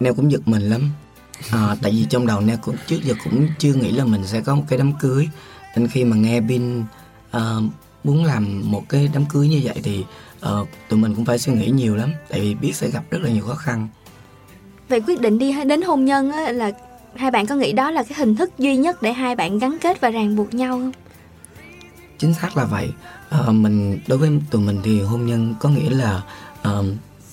Neo 0.00 0.14
cũng 0.14 0.32
giật 0.32 0.48
mình 0.48 0.62
lắm. 0.62 0.90
À, 1.50 1.76
Tại 1.82 1.92
vì 1.92 2.06
trong 2.10 2.26
đầu 2.26 2.40
Neo 2.40 2.56
cũng 2.56 2.76
trước 2.86 2.98
giờ 3.04 3.14
cũng 3.24 3.48
chưa 3.58 3.72
nghĩ 3.72 3.90
là 3.92 4.04
mình 4.04 4.26
sẽ 4.26 4.40
có 4.40 4.54
một 4.54 4.62
cái 4.68 4.78
đám 4.78 4.92
cưới. 5.00 5.28
Nên 5.76 5.88
khi 5.88 6.04
mà 6.04 6.16
nghe 6.16 6.40
Bin 6.40 6.82
à, 7.30 7.40
muốn 8.04 8.24
làm 8.24 8.62
một 8.64 8.82
cái 8.88 9.10
đám 9.14 9.24
cưới 9.26 9.48
như 9.48 9.60
vậy 9.64 9.76
thì 9.82 10.04
ờ, 10.40 10.64
tụi 10.88 10.98
mình 10.98 11.14
cũng 11.14 11.24
phải 11.24 11.38
suy 11.38 11.52
nghĩ 11.52 11.66
nhiều 11.70 11.96
lắm. 11.96 12.12
Tại 12.28 12.40
vì 12.40 12.54
biết 12.54 12.72
sẽ 12.76 12.90
gặp 12.90 13.02
rất 13.10 13.22
là 13.22 13.30
nhiều 13.30 13.44
khó 13.44 13.54
khăn. 13.54 13.88
Về 14.88 15.00
quyết 15.00 15.20
định 15.20 15.38
đi 15.38 15.54
đến 15.64 15.82
hôn 15.82 16.04
nhân 16.04 16.32
á, 16.32 16.52
là 16.52 16.70
hai 17.18 17.30
bạn 17.30 17.46
có 17.46 17.54
nghĩ 17.54 17.72
đó 17.72 17.90
là 17.90 18.02
cái 18.02 18.18
hình 18.18 18.36
thức 18.36 18.58
duy 18.58 18.76
nhất 18.76 19.02
để 19.02 19.12
hai 19.12 19.36
bạn 19.36 19.58
gắn 19.58 19.78
kết 19.80 20.00
và 20.00 20.10
ràng 20.10 20.36
buộc 20.36 20.54
nhau 20.54 20.78
không? 20.78 20.92
Chính 22.18 22.34
xác 22.34 22.56
là 22.56 22.64
vậy. 22.64 22.88
Ờ, 23.28 23.52
mình 23.52 23.98
Đối 24.06 24.18
với 24.18 24.30
tụi 24.50 24.62
mình 24.62 24.80
thì 24.84 25.00
hôn 25.00 25.26
nhân 25.26 25.54
có 25.60 25.68
nghĩa 25.68 25.90
là 25.90 26.22
ờ, 26.62 26.84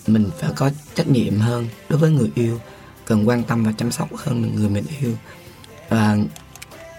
Mình 0.08 0.30
phải 0.40 0.50
có 0.56 0.70
trách 0.96 1.08
nhiệm 1.08 1.40
hơn 1.40 1.68
đối 1.90 2.00
với 2.00 2.10
người 2.10 2.32
yêu 2.36 2.60
Cần 3.06 3.28
quan 3.28 3.44
tâm 3.44 3.64
và 3.64 3.72
chăm 3.78 3.92
sóc 3.92 4.16
hơn 4.16 4.52
người 4.56 4.70
mình 4.70 4.86
yêu. 5.02 5.12
Và 5.90 6.18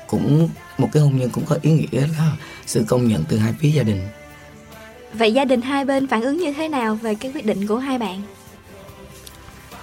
cũng 0.06 0.48
một 0.78 0.88
cái 0.92 1.02
hôn 1.02 1.18
nhân 1.18 1.30
cũng 1.30 1.44
có 1.46 1.58
ý 1.62 1.72
nghĩa 1.72 2.06
là 2.18 2.36
sự 2.66 2.84
công 2.88 3.08
nhận 3.08 3.24
từ 3.28 3.38
hai 3.38 3.54
phía 3.58 3.70
gia 3.70 3.82
đình. 3.82 4.00
Vậy 5.12 5.32
gia 5.32 5.44
đình 5.44 5.62
hai 5.62 5.84
bên 5.84 6.06
phản 6.06 6.22
ứng 6.22 6.36
như 6.36 6.52
thế 6.52 6.68
nào 6.68 6.94
về 6.94 7.14
cái 7.14 7.32
quyết 7.32 7.46
định 7.46 7.66
của 7.66 7.78
hai 7.78 7.98
bạn 7.98 8.22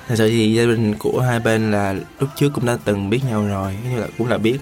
thật 0.07 0.15
sự 0.17 0.29
thì 0.29 0.53
gia 0.53 0.65
đình 0.65 0.95
của 0.95 1.19
hai 1.19 1.39
bên 1.39 1.71
là 1.71 1.95
lúc 2.19 2.29
trước 2.35 2.49
cũng 2.53 2.65
đã 2.65 2.77
từng 2.85 3.09
biết 3.09 3.19
nhau 3.29 3.47
rồi 3.47 3.75
như 3.89 3.99
là 3.99 4.07
cũng 4.17 4.27
là 4.27 4.37
biết. 4.37 4.57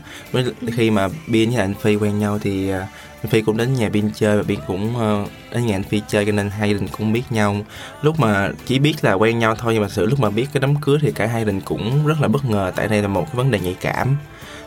Khi 0.71 0.91
mà 0.91 1.07
biên 1.27 1.49
với 1.49 1.59
anh 1.59 1.73
phi 1.73 1.95
quen 1.95 2.19
nhau 2.19 2.39
thì 2.41 2.69
à, 2.69 2.87
anh 3.23 3.31
phi 3.31 3.41
cũng 3.41 3.57
đến 3.57 3.73
nhà 3.73 3.89
biên 3.89 4.11
chơi 4.15 4.37
và 4.37 4.43
biên 4.43 4.59
cũng 4.67 4.97
ờ, 4.97 5.25
đến 5.53 5.65
nhà 5.65 5.75
anh 5.75 5.83
phi 5.83 6.01
chơi 6.07 6.25
cho 6.25 6.31
nên 6.31 6.49
hai 6.49 6.69
gia 6.69 6.73
đình 6.73 6.87
cũng 6.97 7.13
biết 7.13 7.23
nhau. 7.29 7.65
Lúc 8.01 8.19
mà 8.19 8.51
chỉ 8.65 8.79
biết 8.79 8.93
là 9.01 9.13
quen 9.13 9.39
nhau 9.39 9.55
thôi 9.55 9.73
nhưng 9.73 9.83
mà 9.83 9.89
sự 9.89 10.05
lúc 10.05 10.19
mà 10.19 10.29
biết 10.29 10.47
cái 10.53 10.61
đám 10.61 10.75
cưới 10.75 10.97
thì 11.01 11.11
cả 11.11 11.27
hai 11.27 11.41
gia 11.41 11.45
đình 11.45 11.61
cũng 11.61 12.07
rất 12.07 12.21
là 12.21 12.27
bất 12.27 12.45
ngờ 12.45 12.71
tại 12.75 12.87
đây 12.87 13.01
là 13.01 13.07
một 13.07 13.25
cái 13.25 13.35
vấn 13.35 13.51
đề 13.51 13.59
nhạy 13.59 13.75
cảm. 13.81 14.17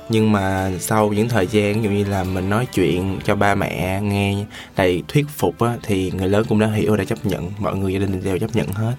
Nhưng 0.08 0.32
mà 0.32 0.70
sau 0.80 1.12
những 1.12 1.28
thời 1.28 1.46
gian 1.46 1.74
ví 1.74 1.82
dụ 1.82 1.90
như 1.90 2.04
là 2.04 2.24
mình 2.24 2.50
nói 2.50 2.66
chuyện 2.74 3.18
cho 3.24 3.34
ba 3.34 3.54
mẹ 3.54 4.00
nghe 4.00 4.44
đầy 4.76 5.02
thuyết 5.08 5.26
phục 5.28 5.60
á, 5.60 5.76
thì 5.82 6.10
người 6.10 6.28
lớn 6.28 6.44
cũng 6.48 6.58
đã 6.58 6.66
hiểu 6.66 6.90
và 6.90 6.96
đã 6.96 7.04
chấp 7.04 7.26
nhận 7.26 7.52
mọi 7.58 7.76
người 7.76 7.92
gia 7.92 7.98
đình 7.98 8.24
đều 8.24 8.38
chấp 8.38 8.56
nhận 8.56 8.68
hết. 8.68 8.94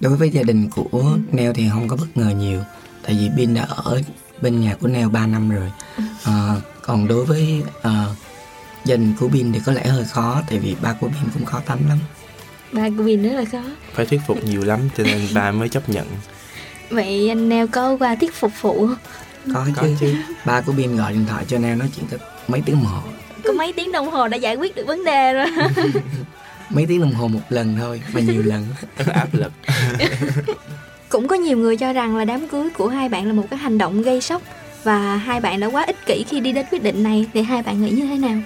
Đối 0.00 0.16
với 0.16 0.30
gia 0.30 0.42
đình 0.42 0.68
của 0.70 1.16
Neo 1.32 1.52
thì 1.52 1.68
không 1.72 1.88
có 1.88 1.96
bất 1.96 2.16
ngờ 2.16 2.30
nhiều 2.38 2.60
Tại 3.02 3.16
vì 3.20 3.28
Bin 3.36 3.54
đã 3.54 3.62
ở 3.62 4.02
bên 4.40 4.60
nhà 4.60 4.74
của 4.80 4.88
Neo 4.88 5.08
3 5.08 5.26
năm 5.26 5.50
rồi. 5.50 5.70
Ờ, 6.24 6.60
Còn 6.82 7.08
đối 7.08 7.24
với 7.24 7.62
ờ, 7.82 8.14
gia 8.84 8.96
đình 8.96 9.14
của 9.20 9.28
Bin 9.28 9.52
thì 9.52 9.60
có 9.66 9.72
lẽ 9.72 9.86
hơi 9.86 10.04
khó 10.04 10.42
Tại 10.48 10.58
vì 10.58 10.76
ba 10.82 10.92
của 10.92 11.06
Bin 11.08 11.30
cũng 11.34 11.44
khó 11.44 11.60
tánh 11.66 11.78
lắm. 11.88 11.98
Ba 12.72 12.88
của 12.98 13.02
Bin 13.02 13.22
rất 13.22 13.32
là 13.32 13.44
khó. 13.52 13.62
Phải 13.94 14.06
thuyết 14.06 14.20
phục 14.26 14.44
nhiều 14.44 14.62
lắm 14.64 14.80
cho 14.96 15.04
nên 15.04 15.20
ba 15.34 15.50
mới 15.52 15.68
chấp 15.68 15.88
nhận. 15.88 16.06
Vậy 16.90 17.28
anh 17.28 17.48
Neo 17.48 17.66
có 17.66 17.96
qua 18.00 18.14
thuyết 18.14 18.34
phục 18.34 18.52
phụ 18.60 18.86
không? 18.86 18.96
Có, 19.54 19.66
Có 19.76 19.82
chứ. 19.82 19.96
chứ. 20.00 20.14
Ba 20.46 20.60
của 20.60 20.72
Bin 20.72 20.96
gọi 20.96 21.12
điện 21.12 21.26
thoại 21.28 21.44
cho 21.48 21.58
Neo 21.58 21.76
nói 21.76 21.90
chuyện 21.96 22.06
tới 22.10 22.18
mấy 22.48 22.62
tiếng 22.66 22.76
đồng 22.76 22.84
hồ. 22.84 23.00
Có 23.44 23.52
mấy 23.52 23.72
tiếng 23.72 23.92
đồng 23.92 24.10
hồ 24.10 24.28
đã 24.28 24.36
giải 24.36 24.56
quyết 24.56 24.74
được 24.74 24.86
vấn 24.86 25.04
đề 25.04 25.32
rồi 25.32 25.46
Mấy 26.70 26.86
tiếng 26.86 27.00
đồng 27.00 27.14
hồ 27.14 27.28
một 27.28 27.40
lần 27.48 27.76
thôi 27.76 28.02
Mà 28.12 28.20
nhiều 28.20 28.42
lần. 28.42 28.66
Áp 29.12 29.34
lực. 29.34 29.52
Cũng 31.08 31.28
có 31.28 31.36
nhiều 31.36 31.58
người 31.58 31.76
cho 31.76 31.92
rằng 31.92 32.16
là 32.16 32.24
đám 32.24 32.48
cưới 32.48 32.70
của 32.70 32.88
hai 32.88 33.08
bạn 33.08 33.26
là 33.26 33.32
một 33.32 33.46
cái 33.50 33.58
hành 33.58 33.78
động 33.78 34.02
gây 34.02 34.20
sốc 34.20 34.42
và 34.84 35.16
hai 35.16 35.40
bạn 35.40 35.60
đã 35.60 35.66
quá 35.66 35.84
ích 35.84 36.06
kỷ 36.06 36.24
khi 36.28 36.40
đi 36.40 36.52
đến 36.52 36.66
quyết 36.70 36.82
định 36.82 37.02
này. 37.02 37.26
Thì 37.34 37.42
hai 37.42 37.62
bạn 37.62 37.82
nghĩ 37.82 37.90
như 37.90 38.06
thế 38.06 38.18
nào? 38.18 38.40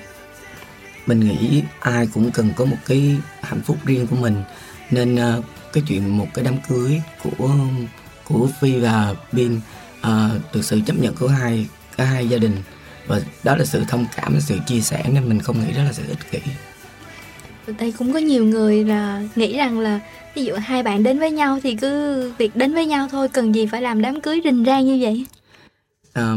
Mình 1.06 1.20
nghĩ 1.20 1.62
ai 1.80 2.08
cũng 2.14 2.30
cần 2.30 2.50
có 2.56 2.64
một 2.64 2.76
cái 2.86 3.16
hạnh 3.42 3.60
phúc 3.60 3.76
riêng 3.84 4.06
của 4.06 4.16
mình. 4.16 4.42
Nên 4.90 5.16
ờ, 5.16 5.42
cái 5.72 5.82
chuyện 5.88 6.18
một 6.18 6.26
cái 6.34 6.44
đám 6.44 6.54
cưới 6.68 7.00
của 7.22 7.48
của 8.24 8.48
phi 8.60 8.78
và 8.78 9.14
bin 9.32 9.60
à, 10.00 10.30
được 10.54 10.64
sự 10.64 10.80
chấp 10.86 10.96
nhận 10.98 11.14
của 11.14 11.28
hai 11.28 11.66
cả 11.96 12.04
hai 12.04 12.28
gia 12.28 12.38
đình. 12.38 12.56
Và 13.06 13.20
đó 13.44 13.56
là 13.56 13.64
sự 13.64 13.84
thông 13.88 14.06
cảm 14.16 14.40
sự 14.40 14.58
chia 14.66 14.80
sẻ 14.80 15.04
nên 15.12 15.28
mình 15.28 15.40
không 15.40 15.60
nghĩ 15.60 15.72
đó 15.72 15.82
là 15.82 15.92
sự 15.92 16.02
ích 16.08 16.30
kỷ 16.30 16.38
đây 17.78 17.92
cũng 17.98 18.12
có 18.12 18.18
nhiều 18.18 18.44
người 18.44 18.84
là 18.84 19.22
nghĩ 19.36 19.56
rằng 19.56 19.80
là 19.80 20.00
ví 20.34 20.44
dụ 20.44 20.54
hai 20.54 20.82
bạn 20.82 21.02
đến 21.02 21.18
với 21.18 21.30
nhau 21.30 21.58
thì 21.62 21.74
cứ 21.74 22.32
việc 22.38 22.56
đến 22.56 22.74
với 22.74 22.86
nhau 22.86 23.08
thôi 23.10 23.28
cần 23.28 23.54
gì 23.54 23.66
phải 23.66 23.82
làm 23.82 24.02
đám 24.02 24.20
cưới 24.20 24.40
rình 24.44 24.64
rang 24.64 24.86
như 24.86 24.98
vậy? 25.00 25.26
À, 26.12 26.34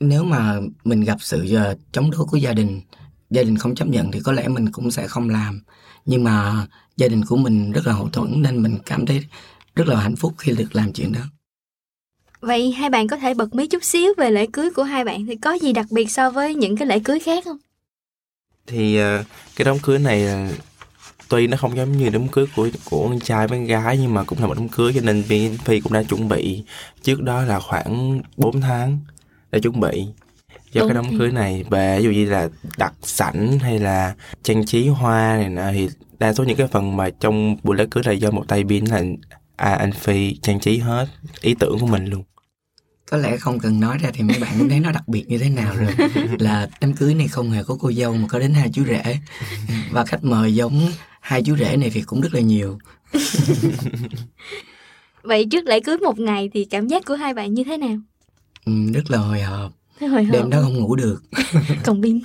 nếu 0.00 0.24
mà 0.24 0.60
mình 0.84 1.00
gặp 1.00 1.16
sự 1.20 1.46
uh, 1.56 1.78
chống 1.92 2.10
đối 2.10 2.24
của 2.24 2.36
gia 2.36 2.52
đình 2.52 2.80
gia 3.30 3.42
đình 3.42 3.58
không 3.58 3.74
chấp 3.74 3.88
nhận 3.88 4.10
thì 4.10 4.20
có 4.24 4.32
lẽ 4.32 4.48
mình 4.48 4.72
cũng 4.72 4.90
sẽ 4.90 5.06
không 5.06 5.28
làm. 5.28 5.60
Nhưng 6.06 6.24
mà 6.24 6.66
gia 6.96 7.08
đình 7.08 7.24
của 7.24 7.36
mình 7.36 7.72
rất 7.72 7.86
là 7.86 7.92
hậu 7.92 8.08
thuẫn 8.08 8.42
nên 8.42 8.62
mình 8.62 8.78
cảm 8.86 9.06
thấy 9.06 9.24
rất 9.74 9.88
là 9.88 10.00
hạnh 10.00 10.16
phúc 10.16 10.34
khi 10.38 10.52
được 10.52 10.76
làm 10.76 10.92
chuyện 10.92 11.12
đó. 11.12 11.20
Vậy 12.40 12.72
hai 12.72 12.90
bạn 12.90 13.08
có 13.08 13.16
thể 13.16 13.34
bật 13.34 13.54
mí 13.54 13.66
chút 13.66 13.84
xíu 13.84 14.12
về 14.16 14.30
lễ 14.30 14.46
cưới 14.52 14.70
của 14.70 14.82
hai 14.82 15.04
bạn 15.04 15.26
thì 15.26 15.36
có 15.36 15.52
gì 15.52 15.72
đặc 15.72 15.86
biệt 15.90 16.10
so 16.10 16.30
với 16.30 16.54
những 16.54 16.76
cái 16.76 16.88
lễ 16.88 16.98
cưới 16.98 17.18
khác 17.20 17.44
không? 17.44 17.56
Thì 18.66 18.98
uh, 19.00 19.26
cái 19.64 19.72
đám 19.72 19.78
cưới 19.78 19.98
này 19.98 20.26
uh, 20.50 20.54
tuy 21.28 21.46
nó 21.46 21.56
không 21.56 21.76
giống 21.76 21.92
như 21.92 22.08
đám 22.08 22.28
cưới 22.28 22.46
của 22.56 22.68
của 22.84 23.08
con 23.08 23.20
trai 23.20 23.46
với 23.46 23.58
con 23.58 23.66
gái 23.66 23.98
nhưng 23.98 24.14
mà 24.14 24.24
cũng 24.24 24.40
là 24.40 24.46
một 24.46 24.54
đám 24.54 24.68
cưới 24.68 24.92
cho 24.94 25.00
nên 25.00 25.24
bên 25.28 25.58
phi 25.58 25.80
cũng 25.80 25.92
đã 25.92 26.02
chuẩn 26.02 26.28
bị 26.28 26.64
trước 27.02 27.22
đó 27.22 27.42
là 27.42 27.60
khoảng 27.60 28.20
4 28.36 28.60
tháng 28.60 28.98
để 29.50 29.60
chuẩn 29.60 29.80
bị 29.80 30.06
cho 30.72 30.86
cái 30.86 30.94
đám 30.94 31.18
cưới 31.18 31.32
này. 31.32 31.64
Về 31.70 31.98
ví 31.98 32.04
dụ 32.04 32.10
như 32.10 32.30
là 32.30 32.48
đặt 32.78 32.92
sảnh 33.02 33.58
hay 33.58 33.78
là 33.78 34.14
trang 34.42 34.66
trí 34.66 34.88
hoa 34.88 35.36
này 35.36 35.48
nọ 35.48 35.72
thì 35.72 35.88
đa 36.18 36.32
số 36.32 36.44
những 36.44 36.56
cái 36.56 36.66
phần 36.66 36.96
mà 36.96 37.10
trong 37.20 37.56
buổi 37.62 37.76
lễ 37.76 37.86
cưới 37.90 38.02
là 38.06 38.12
do 38.12 38.30
một 38.30 38.44
tay 38.48 38.64
pin 38.68 38.84
là 38.84 39.02
à, 39.56 39.70
anh 39.74 39.92
phi 39.92 40.34
trang 40.42 40.60
trí 40.60 40.78
hết 40.78 41.06
ý 41.40 41.54
tưởng 41.54 41.78
của 41.78 41.86
mình 41.86 42.06
luôn 42.06 42.22
có 43.10 43.16
lẽ 43.16 43.36
không 43.36 43.58
cần 43.58 43.80
nói 43.80 43.98
ra 43.98 44.10
thì 44.14 44.22
mấy 44.22 44.38
bạn 44.40 44.54
cũng 44.58 44.68
thấy 44.68 44.80
nó 44.80 44.92
đặc 44.92 45.08
biệt 45.08 45.24
như 45.28 45.38
thế 45.38 45.50
nào 45.50 45.74
rồi. 45.76 46.08
Là 46.38 46.68
đám 46.80 46.92
cưới 46.92 47.14
này 47.14 47.28
không 47.28 47.50
hề 47.50 47.62
có 47.62 47.76
cô 47.80 47.92
dâu 47.92 48.14
mà 48.14 48.28
có 48.28 48.38
đến 48.38 48.54
hai 48.54 48.70
chú 48.72 48.84
rể. 48.84 49.18
Và 49.90 50.04
khách 50.04 50.24
mời 50.24 50.54
giống 50.54 50.90
hai 51.20 51.42
chú 51.42 51.56
rể 51.56 51.76
này 51.76 51.90
thì 51.90 52.02
cũng 52.02 52.20
rất 52.20 52.34
là 52.34 52.40
nhiều. 52.40 52.78
Vậy 55.22 55.46
trước 55.50 55.66
lễ 55.66 55.80
cưới 55.80 55.98
một 55.98 56.18
ngày 56.18 56.50
thì 56.54 56.64
cảm 56.64 56.88
giác 56.88 57.04
của 57.06 57.14
hai 57.14 57.34
bạn 57.34 57.54
như 57.54 57.64
thế 57.64 57.76
nào? 57.76 57.96
Ừ, 58.64 58.72
rất 58.94 59.10
là 59.10 59.18
hồi 59.18 59.40
hộp. 59.40 59.72
Hồi 60.00 60.24
hộp. 60.24 60.32
đêm 60.32 60.50
đó 60.50 60.58
không 60.62 60.78
ngủ 60.78 60.96
được. 60.96 61.22
Còn 61.84 62.02
pin 62.02 62.20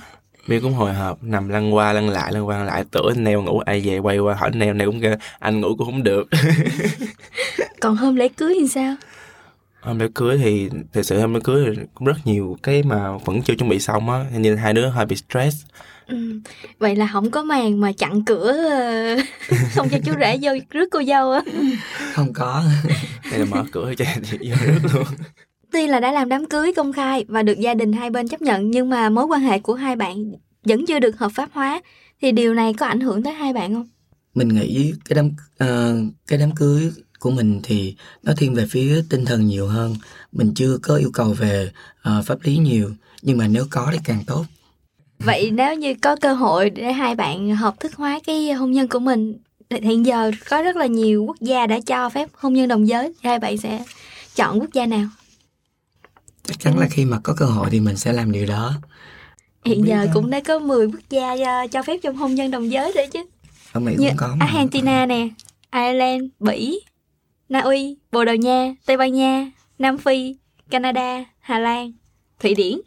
Biên 0.48 0.62
cũng 0.62 0.72
hồi 0.72 0.94
hộp 0.94 1.24
nằm 1.24 1.48
lăn 1.48 1.74
qua 1.74 1.92
lăn 1.92 2.08
lại 2.08 2.32
lăn 2.32 2.46
qua 2.46 2.56
lăn 2.56 2.66
lại 2.66 2.84
tưởng 2.90 3.06
anh 3.08 3.24
neo 3.24 3.42
ngủ 3.42 3.58
ai 3.58 3.80
về 3.80 3.98
quay 3.98 4.18
qua 4.18 4.34
hỏi 4.34 4.50
anh 4.52 4.58
neo 4.58 4.74
này 4.74 4.86
cũng 4.86 5.00
kêu 5.00 5.16
anh 5.38 5.60
ngủ 5.60 5.68
cũng 5.78 5.86
không 5.86 6.02
được. 6.02 6.28
Còn 7.80 7.96
hôm 7.96 8.16
lễ 8.16 8.28
cưới 8.28 8.54
thì 8.60 8.68
sao 8.68 8.96
hôm 9.80 9.98
lễ 9.98 10.08
cưới 10.14 10.38
thì 10.38 10.68
thực 10.92 11.02
sự 11.02 11.20
hôm 11.20 11.34
lễ 11.34 11.40
cưới 11.44 11.74
thì 11.76 11.82
cũng 11.94 12.06
rất 12.06 12.16
nhiều 12.24 12.56
cái 12.62 12.82
mà 12.82 13.18
vẫn 13.24 13.42
chưa 13.42 13.54
chuẩn 13.54 13.68
bị 13.68 13.80
xong 13.80 14.10
á. 14.10 14.24
Nên 14.38 14.56
hai 14.56 14.74
đứa 14.74 14.88
hơi 14.88 15.06
bị 15.06 15.16
stress. 15.16 15.56
Ừ. 16.06 16.40
vậy 16.78 16.96
là 16.96 17.08
không 17.12 17.30
có 17.30 17.42
màn 17.42 17.80
mà 17.80 17.92
chặn 17.92 18.24
cửa 18.24 18.52
ờ, 18.70 19.16
không 19.74 19.88
cho 19.88 19.98
chú 20.04 20.12
rể 20.20 20.38
vô 20.42 20.52
rước 20.70 20.88
cô 20.90 21.02
dâu 21.02 21.32
á. 21.32 21.42
Không 22.12 22.32
có. 22.32 22.64
Đây 23.30 23.40
là 23.40 23.46
mở 23.50 23.64
cửa 23.72 23.94
cho 23.98 24.04
chị 24.30 24.38
vô 24.50 24.56
rước 24.66 24.78
luôn. 24.94 25.04
Tuy 25.72 25.86
là 25.86 26.00
đã 26.00 26.12
làm 26.12 26.28
đám 26.28 26.46
cưới 26.46 26.72
công 26.76 26.92
khai 26.92 27.24
và 27.28 27.42
được 27.42 27.58
gia 27.58 27.74
đình 27.74 27.92
hai 27.92 28.10
bên 28.10 28.28
chấp 28.28 28.42
nhận 28.42 28.70
nhưng 28.70 28.90
mà 28.90 29.10
mối 29.10 29.24
quan 29.24 29.40
hệ 29.40 29.58
của 29.58 29.74
hai 29.74 29.96
bạn 29.96 30.32
vẫn 30.64 30.86
chưa 30.86 30.98
được 30.98 31.18
hợp 31.18 31.32
pháp 31.34 31.48
hóa. 31.52 31.80
Thì 32.22 32.32
điều 32.32 32.54
này 32.54 32.74
có 32.74 32.86
ảnh 32.86 33.00
hưởng 33.00 33.22
tới 33.22 33.32
hai 33.32 33.52
bạn 33.52 33.74
không? 33.74 33.88
Mình 34.34 34.48
nghĩ 34.48 34.92
cái 35.04 35.16
đám 35.16 35.26
uh, 35.26 36.14
cái 36.26 36.38
đám 36.38 36.54
cưới 36.54 36.92
của 37.18 37.30
mình 37.30 37.60
thì 37.62 37.94
nó 38.22 38.32
thiên 38.36 38.54
về 38.54 38.66
phía 38.70 39.02
tinh 39.08 39.24
thần 39.24 39.46
nhiều 39.46 39.66
hơn. 39.66 39.96
Mình 40.32 40.52
chưa 40.54 40.78
có 40.82 40.96
yêu 40.96 41.10
cầu 41.14 41.32
về 41.32 41.70
uh, 42.08 42.26
pháp 42.26 42.38
lý 42.42 42.56
nhiều 42.56 42.90
nhưng 43.22 43.38
mà 43.38 43.46
nếu 43.46 43.66
có 43.70 43.88
thì 43.92 43.98
càng 44.04 44.24
tốt. 44.26 44.44
Vậy 45.18 45.50
nếu 45.50 45.74
như 45.74 45.94
có 46.02 46.16
cơ 46.16 46.32
hội 46.32 46.70
để 46.70 46.92
hai 46.92 47.14
bạn 47.14 47.56
hợp 47.56 47.80
thức 47.80 47.94
hóa 47.94 48.20
cái 48.26 48.52
hôn 48.52 48.72
nhân 48.72 48.88
của 48.88 48.98
mình 48.98 49.34
hiện 49.70 50.06
giờ 50.06 50.30
có 50.50 50.62
rất 50.62 50.76
là 50.76 50.86
nhiều 50.86 51.24
quốc 51.24 51.36
gia 51.40 51.66
đã 51.66 51.80
cho 51.86 52.10
phép 52.10 52.28
hôn 52.34 52.54
nhân 52.54 52.68
đồng 52.68 52.88
giới 52.88 53.12
hai 53.22 53.38
bạn 53.38 53.58
sẽ 53.58 53.84
chọn 54.34 54.60
quốc 54.60 54.72
gia 54.72 54.86
nào? 54.86 55.08
Chắc 56.44 56.60
chắn 56.60 56.78
là 56.78 56.86
khi 56.90 57.04
mà 57.04 57.20
có 57.22 57.34
cơ 57.36 57.46
hội 57.46 57.68
thì 57.70 57.80
mình 57.80 57.96
sẽ 57.96 58.12
làm 58.12 58.32
điều 58.32 58.46
đó. 58.46 58.72
Hiện 59.64 59.86
giờ 59.86 60.06
cũng 60.14 60.30
đã 60.30 60.40
có 60.40 60.58
10 60.58 60.86
quốc 60.86 61.00
gia 61.10 61.32
uh, 61.32 61.70
cho 61.70 61.82
phép 61.82 61.96
trong 62.02 62.16
hôn 62.16 62.34
nhân 62.34 62.50
đồng 62.50 62.70
giới 62.70 62.92
rồi 62.96 63.06
chứ. 63.12 63.24
Ở 63.72 63.80
Mỹ 63.80 63.94
như 63.98 64.08
cũng 64.08 64.16
có. 64.16 64.36
Argentina 64.40 65.06
nè 65.06 65.28
Ireland 65.72 66.24
Bỉ 66.40 66.80
Na 67.48 67.60
Uy 67.60 67.96
Bồ 68.12 68.24
Đào 68.24 68.36
Nha 68.36 68.72
Tây 68.86 68.96
Ban 68.96 69.12
Nha 69.12 69.50
Nam 69.78 69.98
Phi 69.98 70.36
Canada 70.70 71.24
Hà 71.40 71.58
Lan. 71.58 71.92
Thụy 72.40 72.54
Điển. 72.54 72.78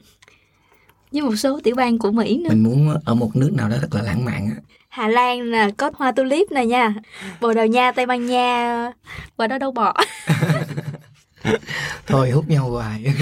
Với 1.12 1.22
một 1.22 1.36
số 1.36 1.60
tiểu 1.64 1.76
bang 1.76 2.00
của 2.00 2.12
Mỹ 2.12 2.38
nữa. 2.38 2.50
Mình 2.50 2.64
muốn 2.64 2.98
ở 3.06 3.14
một 3.16 3.36
nước 3.36 3.50
nào 3.54 3.70
đó 3.70 3.76
thật 3.82 3.96
là 3.96 4.02
lãng 4.02 4.26
mạn 4.26 4.50
á. 4.56 4.62
Hà 4.90 5.08
Lan 5.08 5.42
là 5.42 5.70
có 5.78 5.92
hoa 5.96 6.12
tulip 6.12 6.52
này 6.52 6.68
nha. 6.68 6.94
Bồ 7.42 7.54
Đào 7.54 7.68
Nha 7.68 7.92
Tây 7.92 8.06
Ban 8.06 8.26
Nha 8.26 8.92
qua 9.38 9.48
đó 9.48 9.58
đâu 9.58 9.72
bỏ 9.72 9.94
thôi 12.08 12.32
hút 12.32 12.50
nhau 12.50 12.70
hoài. 12.70 13.04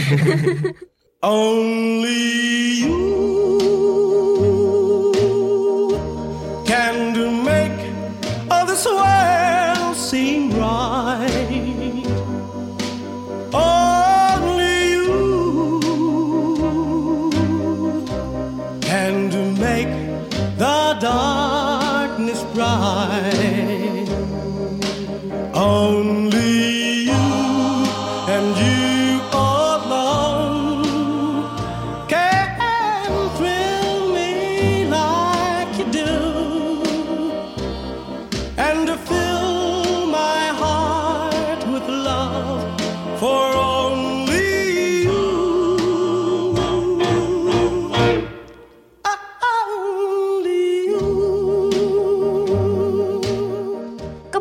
Only 1.22 2.84
you 2.84 2.98
can 6.68 7.14
do 7.16 7.32
make 7.32 7.72
all 8.50 8.68
this 8.68 8.88
world 8.88 9.37
seem 10.08 10.52
right. 10.52 11.37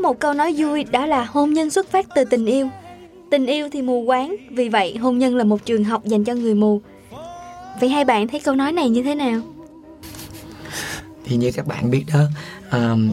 Một 0.06 0.20
câu 0.20 0.34
nói 0.34 0.54
vui 0.58 0.84
đó 0.84 1.06
là 1.06 1.24
hôn 1.24 1.52
nhân 1.52 1.70
xuất 1.70 1.90
phát 1.90 2.06
từ 2.14 2.24
tình 2.24 2.46
yêu. 2.46 2.68
Tình 3.30 3.46
yêu 3.46 3.68
thì 3.72 3.82
mù 3.82 4.04
quáng 4.06 4.36
Vì 4.50 4.68
vậy 4.68 4.96
hôn 4.96 5.18
nhân 5.18 5.36
là 5.36 5.44
một 5.44 5.64
trường 5.64 5.84
học 5.84 6.04
dành 6.04 6.24
cho 6.24 6.34
người 6.34 6.54
mù. 6.54 6.80
Vậy 7.80 7.88
hai 7.88 8.04
bạn 8.04 8.28
thấy 8.28 8.40
câu 8.40 8.54
nói 8.54 8.72
này 8.72 8.88
như 8.88 9.02
thế 9.02 9.14
nào? 9.14 9.40
thì 11.24 11.36
như 11.36 11.52
các 11.52 11.66
bạn 11.66 11.90
biết 11.90 12.04
đó 12.14 12.20
um, 12.72 13.12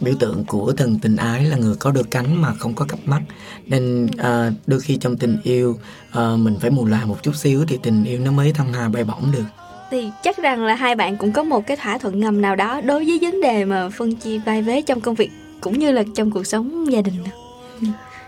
biểu 0.00 0.14
tượng 0.20 0.44
của 0.44 0.72
thần 0.72 0.98
tình 1.02 1.16
ái 1.16 1.44
là 1.44 1.56
người 1.56 1.74
có 1.78 1.90
đôi 1.90 2.04
cánh 2.04 2.42
mà 2.42 2.54
không 2.54 2.74
có 2.74 2.84
cặp 2.84 2.98
mắt. 3.04 3.22
Nên 3.66 4.04
uh, 4.04 4.52
đôi 4.66 4.80
khi 4.80 4.96
trong 4.96 5.16
tình 5.16 5.38
yêu 5.42 5.78
uh, 6.10 6.38
mình 6.38 6.56
phải 6.60 6.70
mù 6.70 6.86
loà 6.86 7.04
một 7.04 7.22
chút 7.22 7.36
xíu 7.36 7.64
thì 7.68 7.78
tình 7.82 8.04
yêu 8.04 8.20
nó 8.20 8.32
mới 8.32 8.52
thăng 8.52 8.72
hoa 8.72 8.88
bay 8.88 9.04
bổng 9.04 9.32
được. 9.32 9.44
Thì 9.90 10.10
chắc 10.22 10.36
rằng 10.36 10.64
là 10.64 10.74
hai 10.74 10.94
bạn 10.94 11.16
cũng 11.16 11.32
có 11.32 11.42
một 11.42 11.66
cái 11.66 11.76
thỏa 11.76 11.98
thuận 11.98 12.20
ngầm 12.20 12.40
nào 12.40 12.56
đó 12.56 12.80
Đối 12.80 13.04
với 13.04 13.18
vấn 13.22 13.40
đề 13.40 13.64
mà 13.64 13.88
phân 13.88 14.16
chia 14.16 14.38
vai 14.38 14.62
vế 14.62 14.82
trong 14.82 15.00
công 15.00 15.14
việc 15.14 15.30
Cũng 15.62 15.78
như 15.78 15.92
là 15.92 16.04
trong 16.14 16.30
cuộc 16.30 16.46
sống 16.46 16.92
gia 16.92 17.00
đình 17.00 17.14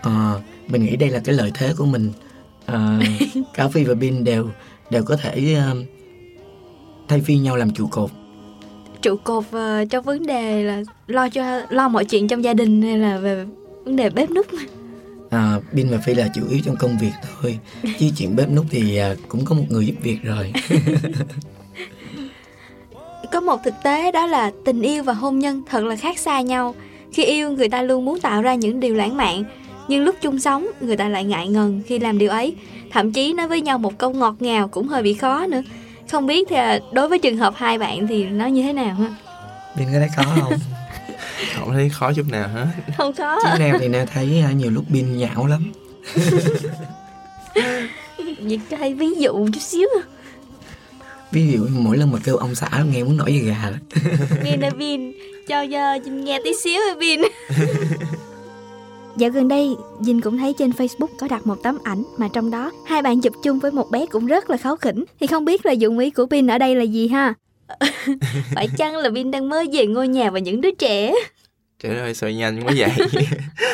Ờ, 0.01 0.41
mình 0.67 0.85
nghĩ 0.85 0.95
đây 0.95 1.09
là 1.09 1.19
cái 1.19 1.35
lợi 1.35 1.51
thế 1.53 1.73
của 1.77 1.85
mình. 1.85 2.11
Ờ, 2.65 2.99
cả 3.53 3.67
phi 3.67 3.83
và 3.83 3.93
bin 3.93 4.23
đều 4.23 4.49
đều 4.89 5.03
có 5.03 5.17
thể 5.17 5.57
uh, 5.71 5.77
thay 7.07 7.21
phiên 7.21 7.43
nhau 7.43 7.55
làm 7.55 7.71
trụ 7.71 7.87
cột. 7.87 8.09
Trụ 9.01 9.15
cột 9.15 9.43
ờ, 9.51 9.85
trong 9.89 10.05
vấn 10.05 10.25
đề 10.25 10.63
là 10.63 10.83
lo 11.07 11.29
cho 11.29 11.61
lo 11.69 11.87
mọi 11.87 12.05
chuyện 12.05 12.27
trong 12.27 12.43
gia 12.43 12.53
đình 12.53 12.81
hay 12.81 12.97
là 12.97 13.17
về 13.17 13.45
vấn 13.85 13.95
đề 13.95 14.09
bếp 14.09 14.29
núc? 14.29 14.45
À, 15.29 15.59
bin 15.71 15.89
và 15.89 15.97
phi 15.97 16.13
là 16.13 16.27
chủ 16.35 16.41
yếu 16.49 16.59
trong 16.65 16.75
công 16.75 16.97
việc 16.97 17.11
thôi. 17.41 17.59
Chứ 17.99 18.09
chuyện 18.17 18.35
bếp 18.35 18.49
núc 18.49 18.65
thì 18.69 18.97
à, 18.97 19.15
cũng 19.27 19.45
có 19.45 19.55
một 19.55 19.65
người 19.69 19.85
giúp 19.85 19.95
việc 20.01 20.17
rồi. 20.23 20.53
Có 23.31 23.39
một 23.39 23.59
thực 23.63 23.73
tế 23.83 24.11
đó 24.11 24.25
là 24.25 24.51
tình 24.65 24.81
yêu 24.81 25.03
và 25.03 25.13
hôn 25.13 25.39
nhân 25.39 25.61
thật 25.69 25.83
là 25.83 25.95
khác 25.95 26.19
xa 26.19 26.41
nhau. 26.41 26.75
Khi 27.15 27.25
yêu 27.25 27.51
người 27.51 27.69
ta 27.69 27.81
luôn 27.81 28.05
muốn 28.05 28.19
tạo 28.19 28.41
ra 28.41 28.55
những 28.55 28.79
điều 28.79 28.95
lãng 28.95 29.17
mạn, 29.17 29.43
nhưng 29.87 30.03
lúc 30.03 30.15
chung 30.21 30.39
sống 30.39 30.67
người 30.81 30.97
ta 30.97 31.09
lại 31.09 31.23
ngại 31.23 31.47
ngần 31.47 31.81
khi 31.87 31.99
làm 31.99 32.17
điều 32.17 32.29
ấy. 32.29 32.55
Thậm 32.91 33.11
chí 33.11 33.33
nói 33.33 33.47
với 33.47 33.61
nhau 33.61 33.77
một 33.77 33.97
câu 33.97 34.09
ngọt 34.09 34.35
ngào 34.39 34.67
cũng 34.67 34.87
hơi 34.87 35.03
bị 35.03 35.13
khó 35.13 35.45
nữa. 35.47 35.61
Không 36.11 36.27
biết 36.27 36.47
thì 36.49 36.55
à, 36.55 36.79
đối 36.91 37.09
với 37.09 37.19
trường 37.19 37.37
hợp 37.37 37.53
hai 37.57 37.77
bạn 37.77 38.07
thì 38.07 38.25
nó 38.25 38.45
như 38.45 38.63
thế 38.63 38.73
nào 38.73 38.95
ha? 38.95 39.09
bin 39.77 39.87
có 39.93 39.99
thấy 39.99 40.09
khó 40.15 40.23
không 40.23 40.53
không 41.55 41.73
thấy 41.73 41.89
khó 41.89 42.13
chút 42.13 42.25
nào 42.29 42.47
hết 42.47 42.67
không 42.97 43.13
có 43.13 43.39
chứ 43.43 43.49
neo 43.59 43.77
thì 43.79 43.87
neo 43.87 44.05
thấy 44.05 44.41
à, 44.45 44.51
nhiều 44.51 44.71
lúc 44.71 44.83
pin 44.93 45.17
nhão 45.17 45.47
lắm 45.47 45.71
Vậy 48.39 48.59
có 48.71 48.77
hay 48.77 48.93
ví 48.93 49.09
dụ 49.17 49.47
chút 49.53 49.61
xíu 49.61 49.87
ví 51.35 51.47
dụ 51.47 51.67
mỗi 51.71 51.97
lần 51.97 52.11
mà 52.11 52.19
kêu 52.23 52.35
ông 52.35 52.55
xã 52.55 52.69
nghe 52.91 53.03
muốn 53.03 53.17
nổi 53.17 53.33
da 53.33 53.41
gà 53.47 53.71
đó. 53.71 53.77
Vin 54.43 54.63
ơi 54.63 54.71
Vin 54.77 55.11
Cho 55.47 55.61
giờ 55.61 55.97
Vin 56.05 56.23
nghe 56.25 56.39
tí 56.43 56.51
xíu 56.63 56.81
ơi 56.81 56.95
Vin 56.99 57.21
Dạo 59.17 59.29
gần 59.29 59.47
đây, 59.47 59.75
Vinh 59.99 60.21
cũng 60.21 60.37
thấy 60.37 60.53
trên 60.59 60.71
Facebook 60.71 61.07
có 61.19 61.27
đặt 61.27 61.47
một 61.47 61.55
tấm 61.63 61.77
ảnh 61.83 62.03
mà 62.17 62.27
trong 62.33 62.51
đó 62.51 62.71
hai 62.85 63.01
bạn 63.01 63.21
chụp 63.21 63.33
chung 63.43 63.59
với 63.59 63.71
một 63.71 63.91
bé 63.91 64.05
cũng 64.05 64.25
rất 64.25 64.49
là 64.49 64.57
kháu 64.57 64.75
khỉnh. 64.75 65.05
Thì 65.19 65.27
không 65.27 65.45
biết 65.45 65.65
là 65.65 65.71
dụng 65.71 65.99
ý 65.99 66.09
của 66.09 66.25
Vin 66.25 66.47
ở 66.47 66.57
đây 66.57 66.75
là 66.75 66.83
gì 66.83 67.07
ha? 67.07 67.33
Phải 68.55 68.67
chăng 68.77 68.97
là 68.97 69.09
Vin 69.09 69.31
đang 69.31 69.49
mới 69.49 69.67
về 69.73 69.85
ngôi 69.85 70.07
nhà 70.07 70.29
và 70.29 70.39
những 70.39 70.61
đứa 70.61 70.71
trẻ? 70.71 71.13
trời 71.83 71.97
ơi 71.97 72.13
sao 72.13 72.29
nhanh 72.29 72.63
quá 72.63 72.73
vậy 72.77 72.89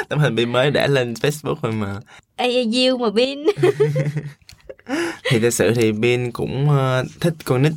tấm 0.10 0.20
hình 0.20 0.38
pin 0.38 0.52
mới 0.52 0.72
đã 0.72 0.88
lên 0.88 1.14
facebook 1.14 1.56
rồi 1.62 1.72
mà 1.72 2.00
ây 2.36 2.70
diêu 2.72 2.98
mà 2.98 3.10
Vin 3.10 3.40
thì 5.30 5.40
thật 5.40 5.54
sự 5.54 5.74
thì 5.74 5.92
pin 6.02 6.32
cũng 6.32 6.70
ờ, 6.70 7.04
thích 7.20 7.34
con 7.46 7.62
nít 7.62 7.74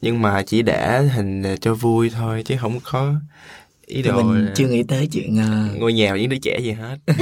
nhưng 0.00 0.22
mà 0.22 0.42
chỉ 0.42 0.62
để 0.62 1.02
hình 1.14 1.42
cho 1.60 1.74
vui 1.74 2.10
thôi 2.10 2.42
chứ 2.46 2.54
không 2.60 2.80
có 2.84 3.14
ý 3.86 4.02
đồ 4.02 4.22
mình 4.22 4.44
là 4.44 4.52
chưa 4.56 4.68
nghĩ 4.68 4.82
tới 4.82 5.08
chuyện 5.12 5.38
à, 5.38 5.68
ngôi 5.76 5.92
nhà 5.92 6.12
với 6.12 6.26
đứa 6.26 6.36
trẻ 6.42 6.58
gì 6.62 6.70
hết 6.70 6.96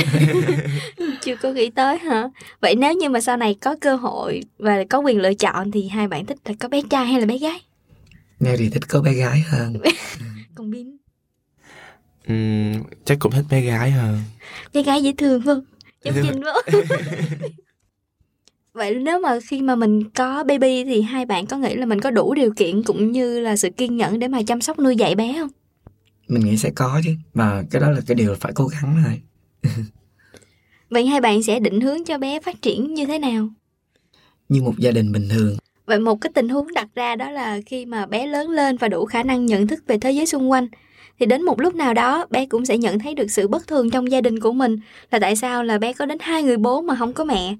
Chưa 1.21 1.37
có 1.37 1.53
nghĩ 1.53 1.71
tới 1.71 1.99
hả? 1.99 2.29
Vậy 2.61 2.75
nếu 2.75 2.93
như 2.95 3.09
mà 3.09 3.21
sau 3.21 3.37
này 3.37 3.57
có 3.61 3.77
cơ 3.81 3.97
hội 3.97 4.41
và 4.59 4.85
có 4.91 4.99
quyền 4.99 5.21
lựa 5.21 5.35
chọn 5.35 5.71
thì 5.71 5.89
hai 5.89 6.09
bạn 6.09 6.27
thích 6.27 6.39
là 6.45 6.55
có 6.61 6.69
bé 6.69 6.81
trai 6.91 7.07
hay 7.07 7.21
là 7.21 7.27
bé 7.27 7.39
gái? 7.39 7.61
neo 8.41 8.57
thì 8.57 8.69
thích 8.69 8.83
có 8.89 9.01
bé 9.01 9.13
gái 9.13 9.41
hơn 9.41 9.77
Còn 10.55 10.71
Vin, 10.71 10.97
Ừm, 12.29 12.83
chắc 13.05 13.19
cũng 13.19 13.33
thích 13.33 13.45
bé 13.51 13.61
gái 13.61 13.91
hơn 13.91 14.19
bé 14.75 14.83
gái 14.83 15.03
dễ 15.03 15.13
thương 15.19 15.43
không? 15.43 15.65
Giống 16.05 16.15
thương. 16.15 16.25
Vinh 16.25 16.43
không? 16.43 16.81
Vậy 18.77 18.95
nếu 18.95 19.19
mà 19.21 19.39
khi 19.41 19.63
mà 19.63 19.77
mình 19.77 20.11
có 20.11 20.45
baby 20.45 20.85
thì 20.85 21.03
hai 21.03 21.27
bạn 21.27 21.47
có 21.47 21.57
nghĩ 21.57 21.75
là 21.75 21.87
mình 21.87 22.01
có 22.01 22.11
đủ 22.11 22.35
điều 22.35 22.53
kiện 22.57 22.83
cũng 22.83 23.13
như 23.13 23.41
là 23.41 23.57
sự 23.57 23.71
kiên 23.71 23.97
nhẫn 23.97 24.19
để 24.19 24.29
mà 24.29 24.43
chăm 24.43 24.61
sóc 24.61 24.79
nuôi 24.79 24.97
dạy 24.97 25.15
bé 25.15 25.35
không? 25.39 25.49
mình 26.29 26.45
nghĩ 26.45 26.57
sẽ 26.57 26.71
có 26.71 27.01
chứ 27.05 27.11
và 27.35 27.65
cái 27.71 27.81
đó 27.81 27.91
là 27.91 28.01
cái 28.07 28.15
điều 28.15 28.35
phải 28.41 28.53
cố 28.55 28.67
gắng 28.67 29.03
thôi 29.05 29.21
Vậy 30.91 31.07
hai 31.07 31.21
bạn 31.21 31.43
sẽ 31.43 31.61
định 31.61 31.81
hướng 31.81 32.05
cho 32.05 32.19
bé 32.19 32.41
phát 32.41 32.63
triển 32.63 32.95
như 32.95 33.07
thế 33.07 33.19
nào? 33.19 33.49
như 34.49 34.63
một 34.63 34.79
gia 34.79 34.91
đình 34.91 35.13
bình 35.13 35.29
thường 35.31 35.57
Vậy 35.87 35.99
một 35.99 36.21
cái 36.21 36.31
tình 36.35 36.49
huống 36.49 36.75
đặt 36.75 36.89
ra 36.95 37.17
đó 37.17 37.31
là 37.31 37.61
khi 37.67 37.87
mà 37.87 38.07
bé 38.07 38.27
lớn 38.27 38.51
lên 38.51 38.77
và 38.77 38.89
đủ 38.89 39.05
khả 39.05 39.23
năng 39.23 39.47
nhận 39.47 39.67
thức 39.67 39.85
về 39.87 39.99
thế 39.99 40.11
giới 40.11 40.27
xung 40.27 40.51
quanh 40.51 40.69
thì 41.21 41.27
đến 41.27 41.43
một 41.43 41.61
lúc 41.61 41.75
nào 41.75 41.95
đó 41.95 42.27
bé 42.31 42.47
cũng 42.47 42.67
sẽ 42.67 42.79
nhận 42.79 42.99
thấy 42.99 43.15
được 43.15 43.31
sự 43.31 43.49
bất 43.49 43.67
thường 43.67 43.91
trong 43.91 44.11
gia 44.11 44.21
đình 44.21 44.41
của 44.41 44.53
mình 44.53 44.77
là 45.11 45.19
tại 45.19 45.37
sao 45.37 45.65
là 45.65 45.79
bé 45.79 45.93
có 45.93 46.07
đến 46.07 46.19
hai 46.21 46.43
người 46.43 46.57
bố 46.57 46.81
mà 46.81 46.97
không 46.97 47.13
có 47.13 47.25
mẹ. 47.25 47.57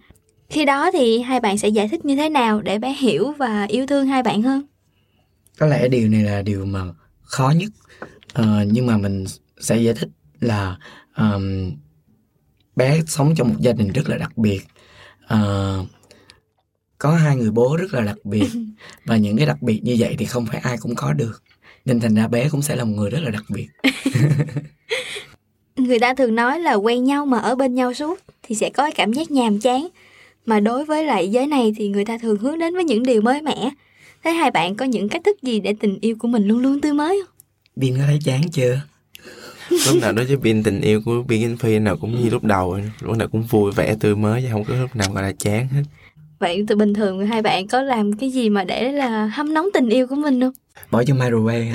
Khi 0.49 0.65
đó 0.65 0.91
thì 0.93 1.21
hai 1.21 1.41
bạn 1.41 1.59
sẽ 1.59 1.69
giải 1.69 1.89
thích 1.89 2.05
như 2.05 2.17
thế 2.17 2.29
nào 2.29 2.61
để 2.61 2.79
bé 2.79 2.93
hiểu 2.99 3.33
và 3.39 3.65
yêu 3.65 3.87
thương 3.87 4.07
hai 4.07 4.23
bạn 4.23 4.43
hơn? 4.43 4.63
có 5.59 5.67
lẽ 5.67 5.89
điều 5.89 6.09
này 6.09 6.23
là 6.23 6.43
điều 6.43 6.65
mà 6.65 6.81
khó 7.23 7.53
nhất. 7.57 7.71
Ờ, 8.33 8.65
nhưng 8.73 8.87
mà 8.87 8.97
mình 8.97 9.25
sẽ 9.61 9.77
giải 9.77 9.95
thích 9.95 10.09
là 10.41 10.77
ờm, 11.15 11.73
bé 12.77 13.01
sống 13.07 13.35
trong 13.37 13.49
một 13.49 13.55
gia 13.61 13.73
đình 13.73 13.93
rất 13.93 14.09
là 14.09 14.17
đặc 14.17 14.39
biệt. 14.39 14.61
Ờ, 15.27 15.85
có 16.99 17.11
hai 17.11 17.37
người 17.37 17.51
bố 17.51 17.77
rất 17.77 17.95
là 17.95 18.01
đặc 18.01 18.17
biệt. 18.25 18.49
Và 19.05 19.17
những 19.17 19.37
cái 19.37 19.47
đặc 19.47 19.63
biệt 19.63 19.81
như 19.85 19.97
vậy 19.99 20.15
thì 20.19 20.27
không 20.27 20.47
phải 20.47 20.61
ai 20.61 20.77
cũng 20.81 20.95
có 20.95 21.13
được. 21.13 21.43
Nên 21.85 22.01
thành 22.01 22.15
ra 22.15 22.29
bé 22.29 22.49
cũng 22.49 22.63
sẽ 22.63 22.77
là 22.77 22.85
một 22.85 22.93
người 22.97 23.11
rất 23.11 23.21
là 23.23 23.31
đặc 23.31 23.45
biệt. 23.49 23.69
Người 25.77 25.99
ta 25.99 26.15
thường 26.15 26.35
nói 26.35 26.61
là 26.61 26.75
quen 26.75 27.05
nhau 27.05 27.27
mà 27.27 27.39
ở 27.39 27.55
bên 27.55 27.75
nhau 27.75 27.95
suốt 27.95 28.21
thì 28.43 28.55
sẽ 28.55 28.71
có 28.71 28.83
cái 28.83 28.93
cảm 28.93 29.13
giác 29.13 29.31
nhàm 29.31 29.61
chán. 29.61 29.89
Mà 30.47 30.61
đối 30.61 30.85
với 30.85 31.05
lại 31.05 31.29
giới 31.29 31.47
này 31.47 31.75
thì 31.77 31.89
người 31.89 32.05
ta 32.05 32.19
thường 32.19 32.39
hướng 32.39 32.59
đến 32.59 32.75
với 32.75 32.85
những 32.85 33.03
điều 33.03 33.21
mới 33.23 33.43
mẻ. 33.43 33.71
Thế 34.25 34.31
hai 34.33 34.51
bạn 34.51 34.75
có 34.75 34.85
những 34.85 35.09
cách 35.09 35.23
thức 35.25 35.43
gì 35.43 35.61
để 35.61 35.75
tình 35.81 35.99
yêu 36.01 36.17
của 36.19 36.29
mình 36.29 36.49
luôn 36.49 36.59
luôn 36.59 36.81
tươi 36.81 36.93
mới 36.93 37.23
không? 37.25 37.35
Bin 37.77 37.97
có 37.97 38.03
thấy 38.07 38.19
chán 38.25 38.43
chưa 38.53 38.81
lúc 39.71 39.97
nào 40.03 40.13
đối 40.13 40.25
với 40.25 40.37
pin 40.37 40.63
tình 40.63 40.81
yêu 40.81 41.01
của 41.05 41.25
pin 41.29 41.41
Kinh 41.41 41.57
Phi 41.57 41.79
nào 41.79 41.97
cũng 41.97 42.23
như 42.23 42.31
lúc 42.31 42.45
đầu 42.45 42.79
lúc 43.01 43.17
nào 43.17 43.29
cũng 43.29 43.43
vui 43.43 43.73
vẻ 43.73 43.97
tươi 44.01 44.17
mới 44.17 44.43
chứ 44.43 44.49
không 44.53 44.65
có 44.65 44.75
lúc 44.75 44.97
nào 44.97 45.09
gọi 45.13 45.23
là 45.23 45.33
chán 45.39 45.69
hết 45.69 45.83
Vậy 46.39 46.65
từ 46.69 46.77
bình 46.77 46.95
thường 46.95 47.27
hai 47.27 47.43
bạn 47.43 47.69
có 47.69 47.83
làm 47.83 48.13
cái 48.13 48.31
gì 48.31 48.49
mà 48.49 48.65
để 48.65 48.93
là 48.93 49.27
hâm 49.27 49.55
nóng 49.55 49.69
tình 49.75 49.89
yêu 49.89 50.07
của 50.07 50.15
mình 50.15 50.41
không? 50.41 50.53
bỏ 50.91 51.05
cho 51.05 51.15
microwave 51.15 51.73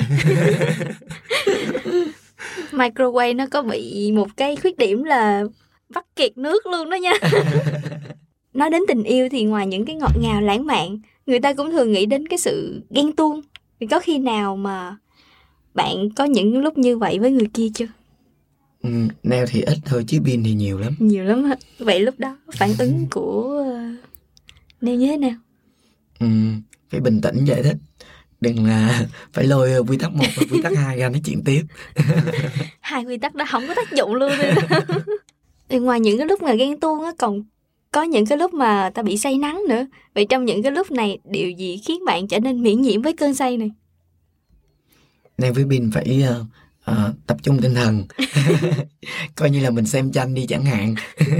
Microwave 2.72 3.36
nó 3.36 3.46
có 3.50 3.62
bị 3.62 4.12
một 4.12 4.28
cái 4.36 4.56
khuyết 4.56 4.78
điểm 4.78 5.04
là 5.04 5.44
vắt 5.88 6.04
kiệt 6.16 6.38
nước 6.38 6.66
luôn 6.66 6.90
đó 6.90 6.96
nha. 6.96 7.12
Nói 8.54 8.70
đến 8.70 8.82
tình 8.88 9.02
yêu 9.04 9.28
thì 9.28 9.44
ngoài 9.44 9.66
những 9.66 9.84
cái 9.84 9.96
ngọt 9.96 10.12
ngào 10.20 10.40
lãng 10.40 10.66
mạn, 10.66 10.98
người 11.26 11.40
ta 11.40 11.52
cũng 11.54 11.70
thường 11.70 11.92
nghĩ 11.92 12.06
đến 12.06 12.28
cái 12.28 12.38
sự 12.38 12.82
ghen 12.90 13.12
tuông. 13.12 13.40
Thì 13.80 13.86
có 13.86 14.00
khi 14.00 14.18
nào 14.18 14.56
mà 14.56 14.96
bạn 15.74 16.10
có 16.16 16.24
những 16.24 16.58
lúc 16.58 16.78
như 16.78 16.98
vậy 16.98 17.18
với 17.18 17.30
người 17.30 17.48
kia 17.54 17.66
chưa? 17.74 17.86
ừ, 18.82 18.90
Neo 19.22 19.46
thì 19.48 19.62
ít 19.62 19.78
thôi 19.84 20.04
chứ 20.08 20.20
Bin 20.20 20.42
thì 20.44 20.52
nhiều 20.52 20.78
lắm 20.78 20.96
Nhiều 20.98 21.24
lắm 21.24 21.44
hả? 21.44 21.56
Vậy 21.78 22.00
lúc 22.00 22.14
đó 22.18 22.38
phản 22.56 22.74
ứng 22.78 23.06
của 23.10 23.64
ờ, 23.66 23.80
Nêu 24.80 24.94
như 24.94 25.06
thế 25.06 25.16
nào? 25.16 25.34
ừ, 26.20 26.26
phải 26.90 27.00
bình 27.00 27.20
tĩnh 27.20 27.44
giải 27.44 27.62
thích 27.62 27.76
đừng 28.40 28.66
là 28.66 29.06
phải 29.32 29.44
lôi 29.44 29.78
quy 29.88 29.96
tắc 29.98 30.12
một 30.12 30.26
và 30.36 30.42
quy 30.50 30.62
tắc 30.62 30.72
hai 30.76 30.98
ra 30.98 31.08
nói 31.08 31.20
chuyện 31.24 31.42
tiếp 31.44 31.62
Hai 32.80 33.04
quy 33.04 33.18
tắc 33.18 33.34
đó 33.34 33.44
không 33.50 33.68
có 33.68 33.74
tác 33.74 33.92
dụng 33.92 34.14
luôn 34.14 34.38
thì 35.68 35.78
ngoài 35.78 36.00
những 36.00 36.18
cái 36.18 36.26
lúc 36.26 36.42
mà 36.42 36.54
ghen 36.54 36.80
tuông 36.80 37.02
á 37.04 37.12
còn 37.18 37.42
có 37.92 38.02
những 38.02 38.26
cái 38.26 38.38
lúc 38.38 38.54
mà 38.54 38.90
ta 38.94 39.02
bị 39.02 39.16
say 39.16 39.38
nắng 39.38 39.62
nữa. 39.68 39.86
Vậy 40.14 40.24
trong 40.24 40.44
những 40.44 40.62
cái 40.62 40.72
lúc 40.72 40.90
này 40.90 41.18
điều 41.24 41.50
gì 41.50 41.80
khiến 41.86 42.04
bạn 42.04 42.28
trở 42.28 42.40
nên 42.40 42.62
miễn 42.62 42.82
nhiễm 42.82 43.02
với 43.02 43.12
cơn 43.12 43.34
say 43.34 43.56
này? 43.56 43.70
Neo 45.38 45.52
với 45.52 45.64
Bin 45.64 45.90
phải 45.90 46.22
ờ, 46.28 46.44
ờ, 46.84 47.12
tập 47.26 47.36
trung 47.42 47.58
tinh 47.62 47.74
thần 47.74 48.04
coi 49.36 49.50
như 49.50 49.60
là 49.60 49.70
mình 49.70 49.86
xem 49.86 50.12
tranh 50.12 50.34
đi 50.34 50.46
chẳng 50.46 50.64
hạn 50.64 50.94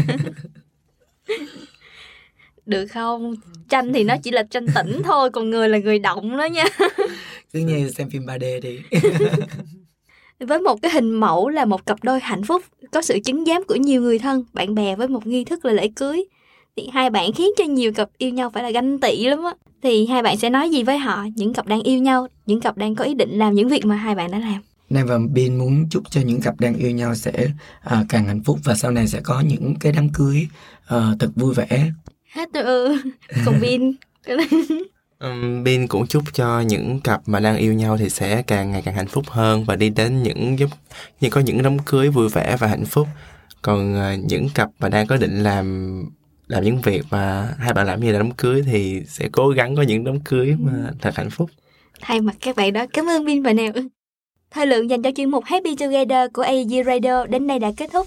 Được 2.66 2.86
không? 2.86 3.34
Tranh 3.68 3.92
thì 3.92 4.04
nó 4.04 4.16
chỉ 4.22 4.30
là 4.30 4.42
tranh 4.42 4.66
tĩnh 4.74 5.02
thôi, 5.04 5.30
còn 5.30 5.50
người 5.50 5.68
là 5.68 5.78
người 5.78 5.98
động 5.98 6.36
đó 6.36 6.44
nha. 6.44 6.64
cứ 7.52 7.58
như 7.58 7.90
xem 7.90 8.10
phim 8.10 8.26
3D 8.26 8.60
đi 8.60 8.80
Với 10.38 10.60
một 10.60 10.82
cái 10.82 10.90
hình 10.90 11.10
mẫu 11.10 11.48
là 11.48 11.64
một 11.64 11.86
cặp 11.86 12.04
đôi 12.04 12.20
hạnh 12.20 12.44
phúc, 12.44 12.62
có 12.92 13.02
sự 13.02 13.18
chứng 13.24 13.44
giám 13.44 13.64
của 13.64 13.74
nhiều 13.74 14.02
người 14.02 14.18
thân, 14.18 14.44
bạn 14.52 14.74
bè 14.74 14.96
với 14.96 15.08
một 15.08 15.26
nghi 15.26 15.44
thức 15.44 15.64
là 15.64 15.72
lễ 15.72 15.88
cưới. 15.96 16.24
Thì 16.76 16.88
hai 16.92 17.10
bạn 17.10 17.32
khiến 17.32 17.48
cho 17.58 17.64
nhiều 17.64 17.92
cặp 17.92 18.08
yêu 18.18 18.30
nhau 18.30 18.50
phải 18.50 18.62
là 18.62 18.70
ganh 18.70 19.00
tị 19.00 19.26
lắm 19.26 19.44
á. 19.44 19.52
Thì 19.82 20.06
hai 20.06 20.22
bạn 20.22 20.36
sẽ 20.36 20.50
nói 20.50 20.70
gì 20.70 20.82
với 20.82 20.98
họ, 20.98 21.26
những 21.36 21.52
cặp 21.52 21.66
đang 21.66 21.82
yêu 21.82 21.98
nhau, 21.98 22.28
những 22.46 22.60
cặp 22.60 22.76
đang 22.76 22.94
có 22.94 23.04
ý 23.04 23.14
định 23.14 23.38
làm 23.38 23.54
những 23.54 23.68
việc 23.68 23.84
mà 23.84 23.96
hai 23.96 24.14
bạn 24.14 24.30
đã 24.30 24.38
làm. 24.38 24.62
Neo 24.90 25.06
và 25.06 25.18
Bin 25.32 25.58
muốn 25.58 25.88
chúc 25.90 26.10
cho 26.10 26.20
những 26.20 26.40
cặp 26.40 26.60
đang 26.60 26.74
yêu 26.74 26.90
nhau 26.90 27.14
sẽ 27.14 27.48
ờ, 27.82 28.04
càng 28.08 28.24
hạnh 28.24 28.42
phúc 28.44 28.58
và 28.64 28.74
sau 28.74 28.90
này 28.90 29.08
sẽ 29.08 29.20
có 29.20 29.40
những 29.40 29.74
cái 29.80 29.92
đám 29.92 30.08
cưới 30.08 30.46
ờ, 30.86 31.16
thật 31.18 31.28
vui 31.36 31.54
vẻ 31.54 31.90
Hát 32.28 32.48
ừ, 32.52 32.96
còn 33.46 33.60
Bin. 33.60 33.92
um, 35.20 35.64
Bin 35.64 35.86
cũng 35.86 36.06
chúc 36.06 36.22
cho 36.32 36.60
những 36.60 37.00
cặp 37.00 37.20
mà 37.26 37.40
đang 37.40 37.56
yêu 37.56 37.72
nhau 37.72 37.96
thì 37.98 38.08
sẽ 38.08 38.42
càng 38.42 38.70
ngày 38.70 38.82
càng 38.82 38.94
hạnh 38.94 39.08
phúc 39.08 39.24
hơn 39.28 39.64
và 39.64 39.76
đi 39.76 39.90
đến 39.90 40.22
những 40.22 40.58
giúp 40.58 40.70
như 41.20 41.30
có 41.30 41.40
những 41.40 41.62
đám 41.62 41.78
cưới 41.78 42.08
vui 42.08 42.28
vẻ 42.28 42.56
và 42.60 42.66
hạnh 42.66 42.84
phúc 42.84 43.08
còn 43.62 43.94
ờ, 43.94 44.14
những 44.14 44.48
cặp 44.54 44.68
mà 44.78 44.88
đang 44.88 45.06
có 45.06 45.16
định 45.16 45.42
làm 45.42 46.04
làm 46.52 46.64
những 46.64 46.80
việc 46.80 47.02
mà 47.10 47.54
hai 47.58 47.72
bạn 47.72 47.86
làm 47.86 48.00
như 48.00 48.12
là 48.12 48.18
đám 48.18 48.30
cưới 48.30 48.62
thì 48.66 49.02
sẽ 49.08 49.28
cố 49.32 49.48
gắng 49.48 49.76
có 49.76 49.82
những 49.82 50.04
đám 50.04 50.20
cưới 50.20 50.56
mà 50.58 50.90
thật 51.00 51.16
hạnh 51.16 51.30
phúc 51.30 51.50
Thay 52.00 52.20
mặt 52.20 52.36
các 52.40 52.56
bạn 52.56 52.72
đó, 52.72 52.86
cảm 52.92 53.08
ơn 53.08 53.24
Bin 53.24 53.42
và 53.42 53.52
Nèo. 53.52 53.72
Thời 54.50 54.66
lượng 54.66 54.90
dành 54.90 55.02
cho 55.02 55.10
chuyên 55.16 55.30
mục 55.30 55.44
Happy 55.44 55.76
Together 55.76 56.30
của 56.32 56.42
AEG 56.42 56.84
Radio 56.86 57.26
đến 57.26 57.46
đây 57.46 57.58
đã 57.58 57.72
kết 57.76 57.90
thúc. 57.92 58.06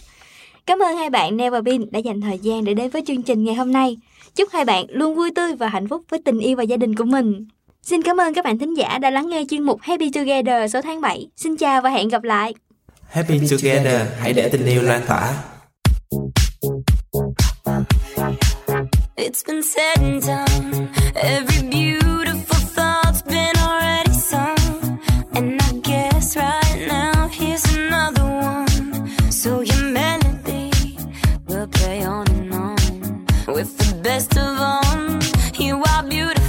Cảm 0.65 0.79
ơn 0.79 0.97
hai 0.97 1.09
bạn 1.09 1.37
Neo 1.37 1.51
và 1.51 1.61
Bin 1.61 1.91
đã 1.91 1.99
dành 1.99 2.21
thời 2.21 2.39
gian 2.39 2.65
để 2.65 2.73
đến 2.73 2.89
với 2.89 3.03
chương 3.07 3.21
trình 3.21 3.43
ngày 3.43 3.55
hôm 3.55 3.71
nay. 3.71 3.97
Chúc 4.35 4.49
hai 4.51 4.65
bạn 4.65 4.85
luôn 4.89 5.15
vui 5.15 5.31
tươi 5.35 5.55
và 5.55 5.67
hạnh 5.67 5.87
phúc 5.87 6.01
với 6.09 6.19
tình 6.25 6.39
yêu 6.39 6.55
và 6.55 6.63
gia 6.63 6.77
đình 6.77 6.95
của 6.95 7.03
mình. 7.03 7.47
Xin 7.81 8.01
cảm 8.01 8.19
ơn 8.19 8.33
các 8.33 8.45
bạn 8.45 8.57
thính 8.59 8.73
giả 8.73 8.97
đã 8.97 9.09
lắng 9.09 9.29
nghe 9.29 9.43
chuyên 9.49 9.63
mục 9.63 9.81
Happy 9.81 10.11
Together 10.11 10.73
số 10.73 10.81
tháng 10.81 11.01
7. 11.01 11.27
Xin 11.35 11.57
chào 11.57 11.81
và 11.81 11.89
hẹn 11.89 12.07
gặp 12.07 12.23
lại. 12.23 12.53
Happy 13.09 13.39
together 13.39 14.01
hãy 14.19 14.33
để 14.33 14.49
tình 14.49 14.65
yêu 14.65 14.81
lan 14.81 15.01
tỏa 15.07 15.33
It's 19.17 19.43
been 19.43 19.63
said 19.63 19.99
and 19.99 20.21
done. 20.21 20.89
Every 21.15 21.69
beautiful 21.69 22.57
thought's 22.75 23.21
been 23.21 23.55
already 23.57 24.11
sung. 24.11 24.99
And 25.33 25.61
I 25.61 25.71
guess 25.83 26.35
right 26.35 26.85
now, 26.85 27.29
here's 27.29 27.63
another 27.73 28.25
one. 28.25 29.31
So 29.31 29.61
your 29.61 29.83
melody 29.83 30.69
will 31.47 31.67
play 31.67 32.03
on 32.03 32.27
and 32.29 32.53
on. 32.53 33.25
With 33.47 33.77
the 33.77 34.01
best 34.03 34.35
of 34.37 34.59
all, 34.59 35.63
you 35.63 35.81
are 35.81 36.03
beautiful. 36.03 36.44